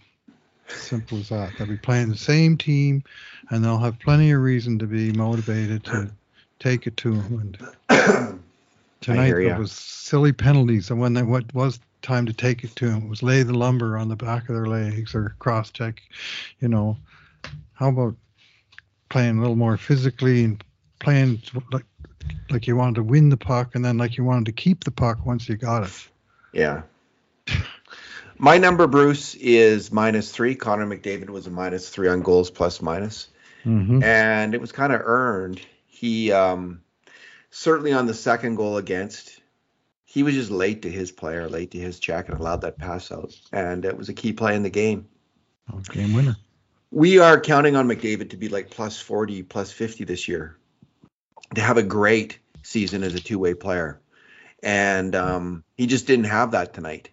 Simple 0.67 1.19
as 1.19 1.29
that. 1.29 1.53
They'll 1.57 1.67
be 1.67 1.77
playing 1.77 2.09
the 2.09 2.17
same 2.17 2.57
team, 2.57 3.03
and 3.49 3.63
they'll 3.63 3.77
have 3.77 3.99
plenty 3.99 4.31
of 4.31 4.41
reason 4.41 4.79
to 4.79 4.87
be 4.87 5.11
motivated 5.11 5.83
to 5.85 6.09
take 6.59 6.87
it 6.87 6.97
to 6.97 7.21
them. 7.21 7.57
And 7.89 8.39
Tonight 9.03 9.33
it 9.37 9.57
was 9.57 9.71
silly 9.71 10.31
penalties, 10.31 10.89
and 10.89 10.99
when 10.99 11.13
they, 11.13 11.23
what 11.23 11.53
was 11.53 11.79
time 12.01 12.25
to 12.25 12.33
take 12.33 12.63
it 12.63 12.75
to 12.77 12.89
him 12.89 13.09
was 13.09 13.21
lay 13.21 13.43
the 13.43 13.53
lumber 13.53 13.97
on 13.97 14.07
the 14.07 14.15
back 14.15 14.47
of 14.47 14.55
their 14.55 14.65
legs 14.65 15.13
or 15.13 15.35
cross 15.39 15.71
check. 15.71 16.01
You 16.59 16.69
know, 16.69 16.97
how 17.73 17.89
about 17.89 18.15
playing 19.09 19.37
a 19.37 19.41
little 19.41 19.57
more 19.57 19.75
physically 19.75 20.45
and 20.45 20.63
playing 20.99 21.41
like 21.71 21.85
like 22.49 22.65
you 22.65 22.77
wanted 22.77 22.95
to 22.95 23.03
win 23.03 23.27
the 23.27 23.37
puck, 23.37 23.75
and 23.75 23.83
then 23.83 23.97
like 23.97 24.17
you 24.17 24.23
wanted 24.23 24.45
to 24.45 24.53
keep 24.53 24.85
the 24.85 24.91
puck 24.91 25.25
once 25.25 25.49
you 25.49 25.57
got 25.57 25.83
it. 25.83 26.09
Yeah. 26.53 26.83
My 28.37 28.57
number, 28.57 28.87
Bruce, 28.87 29.35
is 29.35 29.91
minus 29.91 30.31
three. 30.31 30.55
Connor 30.55 30.85
McDavid 30.85 31.29
was 31.29 31.45
a 31.47 31.51
minus 31.51 31.89
three 31.89 32.07
on 32.07 32.21
goals 32.21 32.49
plus 32.49 32.81
minus. 32.81 33.27
Mm-hmm. 33.65 34.03
and 34.03 34.53
it 34.53 34.59
was 34.59 34.73
kind 34.73 34.91
of 34.91 34.99
earned. 35.03 35.61
He 35.87 36.33
um, 36.33 36.81
certainly 37.53 37.93
on 37.93 38.07
the 38.07 38.13
second 38.13 38.55
goal 38.55 38.77
against, 38.77 39.39
he 40.05 40.23
was 40.23 40.33
just 40.33 40.51
late 40.51 40.81
to 40.81 40.91
his 40.91 41.11
player, 41.11 41.47
late 41.47 41.71
to 41.71 41.77
his 41.77 41.99
check, 41.99 42.27
and 42.27 42.39
allowed 42.39 42.61
that 42.61 42.77
pass 42.77 43.11
out. 43.11 43.39
And 43.51 43.85
it 43.85 43.95
was 43.95 44.09
a 44.09 44.13
key 44.13 44.33
play 44.33 44.55
in 44.55 44.63
the 44.63 44.69
game. 44.69 45.07
Oh, 45.71 45.79
game 45.79 46.13
winner. 46.13 46.35
We 46.91 47.19
are 47.19 47.39
counting 47.39 47.75
on 47.75 47.87
McDavid 47.87 48.31
to 48.31 48.37
be 48.37 48.49
like 48.49 48.69
plus 48.69 48.99
40, 48.99 49.43
plus 49.43 49.71
50 49.71 50.03
this 50.03 50.27
year, 50.27 50.57
to 51.55 51.61
have 51.61 51.77
a 51.77 51.83
great 51.83 52.39
season 52.63 53.03
as 53.03 53.13
a 53.13 53.19
two 53.19 53.39
way 53.39 53.53
player. 53.53 54.01
And 54.61 55.15
um, 55.15 55.63
he 55.77 55.87
just 55.87 56.07
didn't 56.07 56.25
have 56.25 56.51
that 56.51 56.73
tonight. 56.73 57.09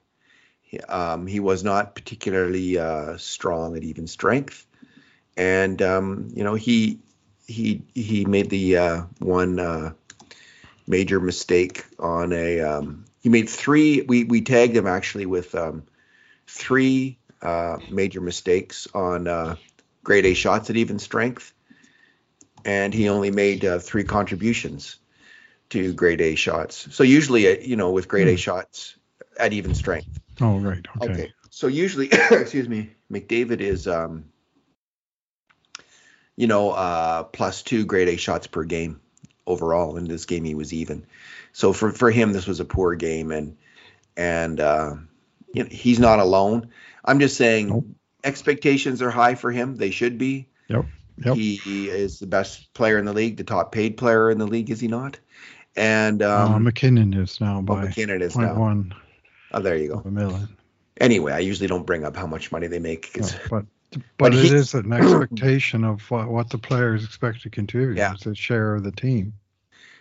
He, 0.62 0.80
um, 0.80 1.26
he 1.26 1.40
was 1.40 1.64
not 1.64 1.94
particularly 1.94 2.78
uh, 2.78 3.18
strong 3.18 3.76
at 3.76 3.84
even 3.84 4.06
strength. 4.06 4.66
And, 5.36 5.80
um, 5.82 6.28
you 6.34 6.44
know, 6.44 6.54
he 6.54 7.00
he 7.46 7.82
he 7.94 8.24
made 8.24 8.48
the 8.48 8.76
uh, 8.76 9.02
one 9.18 9.58
uh, 9.58 9.92
major 10.90 11.20
mistake 11.20 11.84
on 11.98 12.32
a. 12.32 12.60
Um, 12.60 13.06
he 13.20 13.28
made 13.28 13.48
three. 13.48 14.02
We 14.02 14.24
we 14.24 14.42
tagged 14.42 14.76
him 14.76 14.86
actually 14.86 15.26
with 15.26 15.54
um, 15.54 15.84
three 16.46 17.18
uh, 17.40 17.78
major 17.88 18.20
mistakes 18.20 18.88
on 18.92 19.28
uh, 19.28 19.56
grade 20.02 20.26
A 20.26 20.34
shots 20.34 20.68
at 20.68 20.76
even 20.76 20.98
strength, 20.98 21.54
and 22.64 22.92
he 22.92 23.08
only 23.08 23.30
made 23.30 23.64
uh, 23.64 23.78
three 23.78 24.04
contributions 24.04 24.96
to 25.70 25.92
grade 25.94 26.20
A 26.20 26.34
shots. 26.34 26.88
So 26.90 27.04
usually, 27.04 27.46
uh, 27.46 27.60
you 27.60 27.76
know, 27.76 27.92
with 27.92 28.08
grade 28.08 28.26
hmm. 28.26 28.34
A 28.34 28.36
shots 28.36 28.96
at 29.38 29.52
even 29.52 29.74
strength. 29.74 30.20
Oh 30.40 30.58
right. 30.58 30.84
Okay. 31.00 31.12
okay. 31.12 31.32
So 31.50 31.68
usually, 31.68 32.08
excuse 32.30 32.68
me, 32.68 32.90
McDavid 33.10 33.60
is 33.60 33.86
um, 33.86 34.24
you 36.36 36.46
know, 36.46 36.70
uh, 36.70 37.22
plus 37.24 37.62
two 37.62 37.84
grade 37.84 38.08
A 38.08 38.16
shots 38.16 38.46
per 38.46 38.64
game 38.64 39.00
overall. 39.50 39.96
In 39.96 40.04
this 40.04 40.24
game, 40.24 40.44
he 40.44 40.54
was 40.54 40.72
even. 40.72 41.04
So 41.52 41.72
for 41.72 41.90
for 41.92 42.10
him, 42.10 42.32
this 42.32 42.46
was 42.46 42.60
a 42.60 42.64
poor 42.64 42.94
game, 42.94 43.30
and 43.32 43.56
and 44.16 44.60
uh, 44.60 44.94
you 45.52 45.64
know, 45.64 45.68
he's 45.70 45.98
not 45.98 46.18
alone. 46.20 46.70
I'm 47.04 47.20
just 47.20 47.36
saying 47.36 47.68
Nope. 47.68 47.86
expectations 48.24 49.02
are 49.02 49.10
high 49.10 49.34
for 49.34 49.50
him. 49.50 49.76
They 49.76 49.90
should 49.90 50.16
be. 50.18 50.46
Yep. 50.68 50.84
Yep. 51.24 51.34
He 51.36 51.88
is 51.88 52.18
the 52.18 52.26
best 52.26 52.72
player 52.72 52.98
in 52.98 53.04
the 53.04 53.12
league, 53.12 53.36
the 53.36 53.44
top 53.44 53.72
paid 53.72 53.96
player 53.96 54.30
in 54.30 54.38
the 54.38 54.46
league, 54.46 54.70
is 54.70 54.80
he 54.80 54.88
not? 54.88 55.18
And 55.76 56.22
uh, 56.22 56.46
um, 56.46 56.64
MacKinnon 56.64 57.12
is 57.14 57.40
now 57.40 57.58
oh, 57.58 57.62
by 57.62 57.82
MacKinnon 57.84 58.22
is 58.22 58.36
now. 58.36 58.54
one 58.58 58.94
Oh, 59.52 59.60
there 59.60 59.76
you 59.76 59.88
go. 59.88 60.02
a 60.04 60.10
million. 60.10 60.56
Anyway, 61.00 61.32
I 61.32 61.40
usually 61.40 61.66
don't 61.66 61.84
bring 61.86 62.04
up 62.04 62.16
how 62.16 62.26
much 62.26 62.52
money 62.52 62.68
they 62.68 62.78
make. 62.78 63.12
'cause- 63.12 63.34
No, 63.50 63.66
but 63.90 64.02
But 64.18 64.34
it 64.34 64.44
he- 64.46 64.54
is 64.54 64.74
an 64.74 64.92
expectation 64.92 65.84
of 65.84 66.08
what, 66.10 66.28
what 66.28 66.50
the 66.50 66.58
players 66.58 67.04
expect 67.04 67.42
to 67.42 67.50
contribute. 67.50 67.96
Yeah. 67.96 68.12
It's 68.14 68.26
a 68.26 68.34
share 68.34 68.74
of 68.74 68.84
the 68.84 68.92
team. 68.92 69.34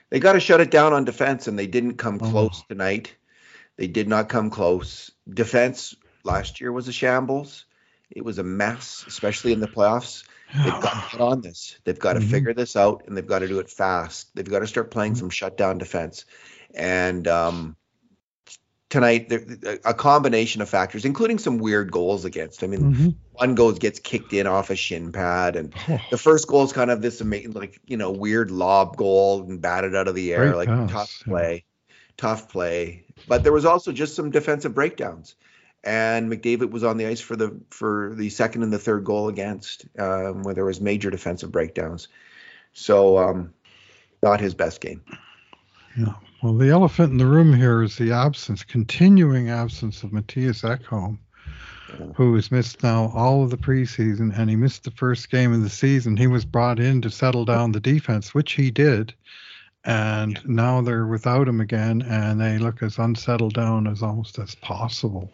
they 0.10 0.20
got 0.20 0.34
to 0.34 0.40
shut 0.40 0.62
it 0.62 0.72
down 0.72 0.94
on 0.94 1.06
defense, 1.06 1.48
and 1.48 1.58
they 1.58 1.68
didn't 1.68 1.96
come 1.98 2.20
Oh. 2.22 2.30
close 2.30 2.64
tonight. 2.70 3.16
They 3.78 3.88
did 3.88 4.08
not 4.08 4.28
come 4.30 4.50
close. 4.50 5.12
Defense 5.30 5.96
last 6.24 6.60
year 6.60 6.72
was 6.72 6.88
a 6.88 6.92
shambles. 6.92 7.66
It 8.12 8.26
was 8.26 8.40
a 8.40 8.44
mess, 8.44 9.06
especially 9.08 9.54
in 9.54 9.60
the 9.60 9.68
playoffs. 9.68 10.24
They've 10.54 10.82
got 10.82 10.94
to 10.94 11.12
get 11.12 11.22
on 11.22 11.42
this. 11.42 11.78
They've 11.84 12.00
got 12.00 12.14
to 12.14 12.20
Mhm. 12.20 12.30
figure 12.32 12.54
this 12.54 12.76
out, 12.76 13.04
and 13.08 13.16
they've 13.16 13.26
got 13.26 13.40
to 13.40 13.48
do 13.48 13.60
it 13.60 13.70
fast. 13.70 14.36
They've 14.36 14.50
got 14.50 14.60
to 14.60 14.68
start 14.68 14.90
playing 14.92 15.14
Mhm. 15.14 15.18
some 15.20 15.30
shutdown 15.30 15.78
defense. 15.78 16.26
And 16.76 17.28
um, 17.28 17.76
tonight, 18.90 19.30
there- 19.30 19.80
a 19.86 19.94
combination 19.94 20.62
of 20.62 20.70
factors, 20.70 21.06
including 21.06 21.38
some 21.38 21.58
weird 21.60 21.92
goals 21.92 22.26
against. 22.26 22.64
I 22.64 22.68
mean, 22.68 22.94
Mhm. 22.94 23.16
one 23.34 23.56
goal 23.56 23.72
gets 23.72 24.00
kicked 24.00 24.34
in 24.34 24.48
off 24.48 24.70
a 24.70 24.76
shin 24.76 25.12
pad, 25.12 25.56
and 25.56 25.74
Oh, 25.88 26.00
the 26.12 26.18
first 26.18 26.48
goal 26.48 26.64
is 26.64 26.74
kind 26.74 26.90
of 26.92 27.02
this 27.02 27.22
amazing, 27.22 27.52
like 27.54 27.80
you 27.86 27.98
know, 27.98 28.12
weird 28.12 28.50
lob 28.52 28.98
goal 28.98 29.44
and 29.44 29.62
batted 29.62 29.96
out 29.96 30.08
of 30.08 30.16
the 30.16 30.34
air, 30.34 30.52
Great 30.54 30.68
like 30.68 30.68
pass, 30.70 30.92
tough 30.92 31.24
yeah. 31.26 31.32
play, 31.32 31.64
tough 32.18 32.52
play. 32.52 33.04
But 33.28 33.44
there 33.44 33.54
was 33.54 33.66
also 33.66 33.92
just 33.92 34.16
some 34.16 34.32
defensive 34.32 34.74
breakdowns, 34.74 35.36
and 35.84 36.32
McDavid 36.32 36.72
was 36.72 36.84
on 36.84 36.98
the 36.98 37.06
ice 37.06 37.22
for 37.22 37.36
the 37.36 37.56
for 37.70 38.14
the 38.16 38.30
second 38.30 38.64
and 38.64 38.74
the 38.74 38.80
third 38.80 39.04
goal 39.04 39.30
against, 39.30 39.86
um, 40.00 40.42
where 40.44 40.56
there 40.56 40.66
was 40.66 40.82
major 40.82 41.12
defensive 41.12 41.52
breakdowns. 41.52 42.08
So, 42.74 43.18
um, 43.18 43.54
not 44.24 44.40
his 44.42 44.54
best 44.56 44.82
game. 44.82 45.02
yeah. 45.98 46.14
Well, 46.42 46.54
the 46.54 46.70
elephant 46.70 47.12
in 47.12 47.18
the 47.18 47.26
room 47.26 47.54
here 47.54 47.84
is 47.84 47.98
the 47.98 48.12
absence, 48.12 48.64
continuing 48.64 49.50
absence 49.50 50.04
of 50.04 50.12
Mattias 50.12 50.64
Ekholm, 50.64 51.18
Yeah. 51.90 52.06
who 52.16 52.36
has 52.36 52.52
missed 52.52 52.82
now 52.84 53.12
all 53.14 53.44
of 53.44 53.50
the 53.50 53.58
preseason, 53.58 54.38
and 54.38 54.50
he 54.50 54.56
missed 54.56 54.84
the 54.84 54.92
first 54.92 55.30
game 55.30 55.52
of 55.54 55.62
the 55.62 55.70
season. 55.70 56.16
He 56.16 56.28
was 56.28 56.46
brought 56.46 56.80
in 56.80 57.02
to 57.02 57.10
settle 57.10 57.46
down 57.46 57.72
the 57.72 57.80
defense, 57.80 58.34
which 58.34 58.54
he 58.54 58.72
did. 58.72 59.14
And 59.86 60.40
now 60.46 60.82
they're 60.82 61.08
without 61.08 61.48
him 61.48 61.62
again, 61.62 62.02
and 62.04 62.40
they 62.40 62.58
look 62.58 62.84
as 62.84 62.98
unsettled 63.00 63.54
down 63.54 63.88
as 63.88 64.04
almost 64.04 64.38
as 64.40 64.56
possible. 64.56 65.32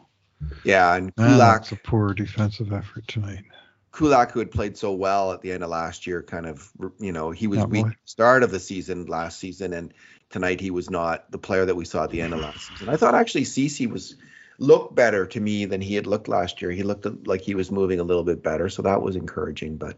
Yeah, 0.64 0.96
and 0.96 1.12
Man, 1.18 1.38
that's 1.38 1.72
a 1.72 1.76
poor 1.76 2.14
defensive 2.14 2.72
effort 2.72 3.08
tonight. 3.08 3.44
Kulak, 3.92 4.32
who 4.32 4.40
had 4.40 4.52
played 4.52 4.78
so 4.78 4.94
well 4.94 5.32
at 5.32 5.42
the 5.42 5.52
end 5.52 5.64
of 5.64 5.70
last 5.70 6.06
year, 6.06 6.22
kind 6.22 6.46
of, 6.46 6.70
you 7.00 7.12
know, 7.14 7.32
he 7.32 7.48
was 7.48 7.60
Yeah, 7.60 7.66
weak 7.66 7.84
boy. 7.84 7.90
at 7.90 7.94
the 7.94 8.08
start 8.08 8.44
of 8.44 8.52
the 8.52 8.60
season 8.60 9.06
last 9.06 9.40
season, 9.40 9.74
and 9.74 9.94
tonight 10.30 10.60
he 10.60 10.72
was 10.72 10.90
not 10.90 11.32
the 11.32 11.38
player 11.38 11.66
that 11.66 11.76
we 11.76 11.86
saw 11.86 12.04
at 12.04 12.12
the 12.12 12.22
end 12.22 12.34
of 12.34 12.42
last 12.42 12.68
season. 12.68 12.90
I 12.90 12.98
thought 12.98 13.16
actually 13.16 13.46
Ceci 13.46 13.88
was 13.88 14.16
looked 14.58 14.96
better 14.96 15.26
to 15.26 15.40
me 15.40 15.66
than 15.66 15.82
he 15.82 15.96
had 15.96 16.08
looked 16.08 16.28
last 16.28 16.62
year. 16.62 16.72
He 16.72 16.84
looked 16.84 17.28
like 17.28 17.42
he 17.42 17.56
was 17.56 17.72
moving 17.72 18.00
a 18.00 18.04
little 18.04 18.24
bit 18.24 18.44
better, 18.44 18.70
so 18.70 18.82
that 18.84 19.02
was 19.02 19.16
encouraging. 19.16 19.78
But 19.78 19.98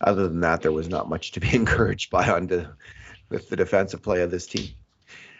other 0.00 0.28
than 0.28 0.40
that, 0.40 0.62
there 0.62 0.72
was 0.72 0.88
not 0.88 1.08
much 1.08 1.32
to 1.32 1.40
be 1.40 1.54
encouraged 1.54 2.10
by 2.10 2.28
on 2.28 2.46
the, 2.46 2.68
with 3.28 3.48
the 3.48 3.56
defensive 3.56 4.02
play 4.02 4.22
of 4.22 4.30
this 4.30 4.46
team. 4.46 4.70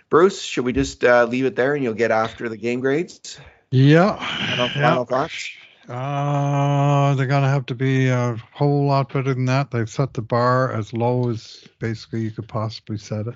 Bruce, 0.09 0.41
should 0.41 0.65
we 0.65 0.73
just 0.73 1.03
uh, 1.05 1.25
leave 1.25 1.47
it 1.47 1.57
there 1.57 1.75
and 1.75 1.83
you'll 1.83 1.95
get 1.95 2.11
after 2.11 2.49
the 2.49 2.57
game 2.57 2.81
grades? 2.81 3.39
Yeah. 3.71 4.17
Final, 4.17 4.69
yeah. 4.77 5.05
thoughts? 5.05 5.51
Uh, 5.89 7.15
they're 7.15 7.27
gonna 7.27 7.49
have 7.49 7.67
to 7.67 7.75
be 7.75 8.09
a 8.09 8.37
whole 8.53 8.87
lot 8.87 9.13
better 9.13 9.35
than 9.35 9.45
that. 9.45 9.71
They've 9.71 9.89
set 9.89 10.15
the 10.15 10.23
bar 10.23 10.73
as 10.73 10.93
low 10.93 11.31
as 11.31 11.65
basically 11.79 12.23
you 12.23 12.33
could 12.33 12.49
possibly 12.49 12.99
set 12.99 13.29
it 13.29 13.35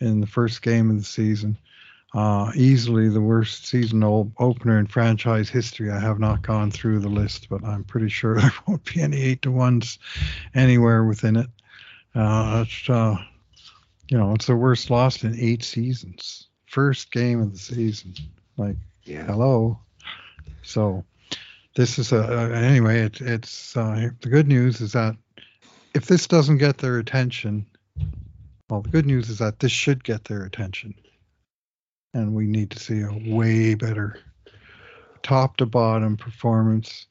in 0.00 0.20
the 0.20 0.26
first 0.26 0.62
game 0.62 0.90
of 0.90 0.96
the 0.98 1.04
season. 1.04 1.56
Uh, 2.14 2.52
easily 2.54 3.08
the 3.08 3.20
worst 3.20 3.66
season 3.66 4.04
o- 4.04 4.30
opener 4.38 4.78
in 4.78 4.86
franchise 4.86 5.48
history. 5.48 5.90
I 5.90 5.98
have 5.98 6.20
not 6.20 6.42
gone 6.42 6.70
through 6.70 7.00
the 7.00 7.08
list, 7.08 7.48
but 7.48 7.64
I'm 7.64 7.82
pretty 7.82 8.08
sure 8.08 8.36
there 8.40 8.52
won't 8.68 8.84
be 8.84 9.02
any 9.02 9.20
eight 9.20 9.42
to 9.42 9.50
ones 9.50 9.98
anywhere 10.54 11.02
within 11.04 11.36
it. 11.36 11.48
Uh, 12.14 12.64
it's, 12.66 12.88
uh, 12.88 13.16
you 14.08 14.16
know, 14.16 14.32
it's 14.34 14.46
the 14.46 14.54
worst 14.54 14.90
loss 14.90 15.24
in 15.24 15.36
eight 15.40 15.64
seasons. 15.64 16.46
First 16.66 17.10
game 17.10 17.40
of 17.40 17.52
the 17.52 17.58
season. 17.58 18.14
Like, 18.56 18.76
Yeah. 19.04 19.24
hello. 19.24 19.80
So 20.62 21.04
this 21.74 21.98
is 21.98 22.12
a, 22.12 22.22
uh, 22.22 22.48
anyway. 22.50 23.00
It, 23.00 23.20
it's 23.20 23.76
uh, 23.76 24.10
the 24.20 24.28
good 24.28 24.46
news 24.46 24.80
is 24.80 24.92
that 24.92 25.16
if 25.94 26.06
this 26.06 26.28
doesn't 26.28 26.58
get 26.58 26.78
their 26.78 26.98
attention, 26.98 27.66
well, 28.68 28.82
the 28.82 28.90
good 28.90 29.06
news 29.06 29.28
is 29.28 29.38
that 29.38 29.60
this 29.60 29.72
should 29.72 30.04
get 30.04 30.24
their 30.24 30.44
attention, 30.44 30.94
and 32.12 32.34
we 32.34 32.46
need 32.46 32.70
to 32.70 32.78
see 32.78 33.00
a 33.00 33.34
way 33.34 33.74
better 33.74 34.18
top 35.22 35.56
to 35.56 35.66
bottom 35.66 36.16
performance 36.16 37.06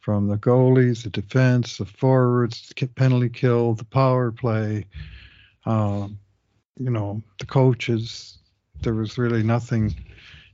from 0.00 0.28
the 0.28 0.38
goalies, 0.38 1.02
the 1.02 1.10
defense, 1.10 1.76
the 1.76 1.84
forwards, 1.84 2.72
the 2.74 2.86
penalty 2.86 3.28
kill, 3.28 3.74
the 3.74 3.84
power 3.84 4.32
play. 4.32 4.86
Um, 5.66 6.18
you 6.78 6.90
know, 6.90 7.22
the 7.38 7.46
coaches. 7.46 8.38
There 8.80 8.94
was 8.94 9.18
really 9.18 9.42
nothing 9.42 9.94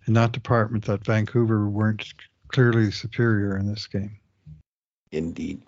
in 0.06 0.14
that 0.14 0.32
department 0.32 0.86
that 0.86 1.04
Vancouver 1.04 1.68
weren't 1.68 2.12
clearly 2.48 2.90
superior 2.90 3.56
in 3.56 3.66
this 3.66 3.86
game. 3.86 4.18
Indeed. 5.12 5.62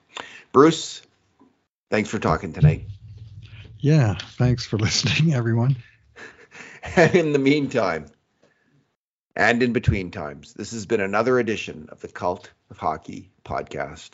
Bruce, 0.52 1.02
thanks 1.90 2.08
for 2.08 2.18
talking 2.18 2.52
tonight. 2.52 2.86
Yeah, 3.78 4.14
thanks 4.14 4.66
for 4.66 4.78
listening, 4.78 5.34
everyone. 5.34 5.76
And 6.96 7.14
in 7.14 7.32
the 7.32 7.38
meantime, 7.38 8.06
and 9.34 9.62
in 9.62 9.72
between 9.72 10.10
times, 10.10 10.54
this 10.54 10.72
has 10.72 10.86
been 10.86 11.00
another 11.00 11.38
edition 11.38 11.88
of 11.90 12.00
the 12.00 12.08
Cult 12.08 12.50
of 12.70 12.78
Hockey 12.78 13.30
podcast. 13.44 14.12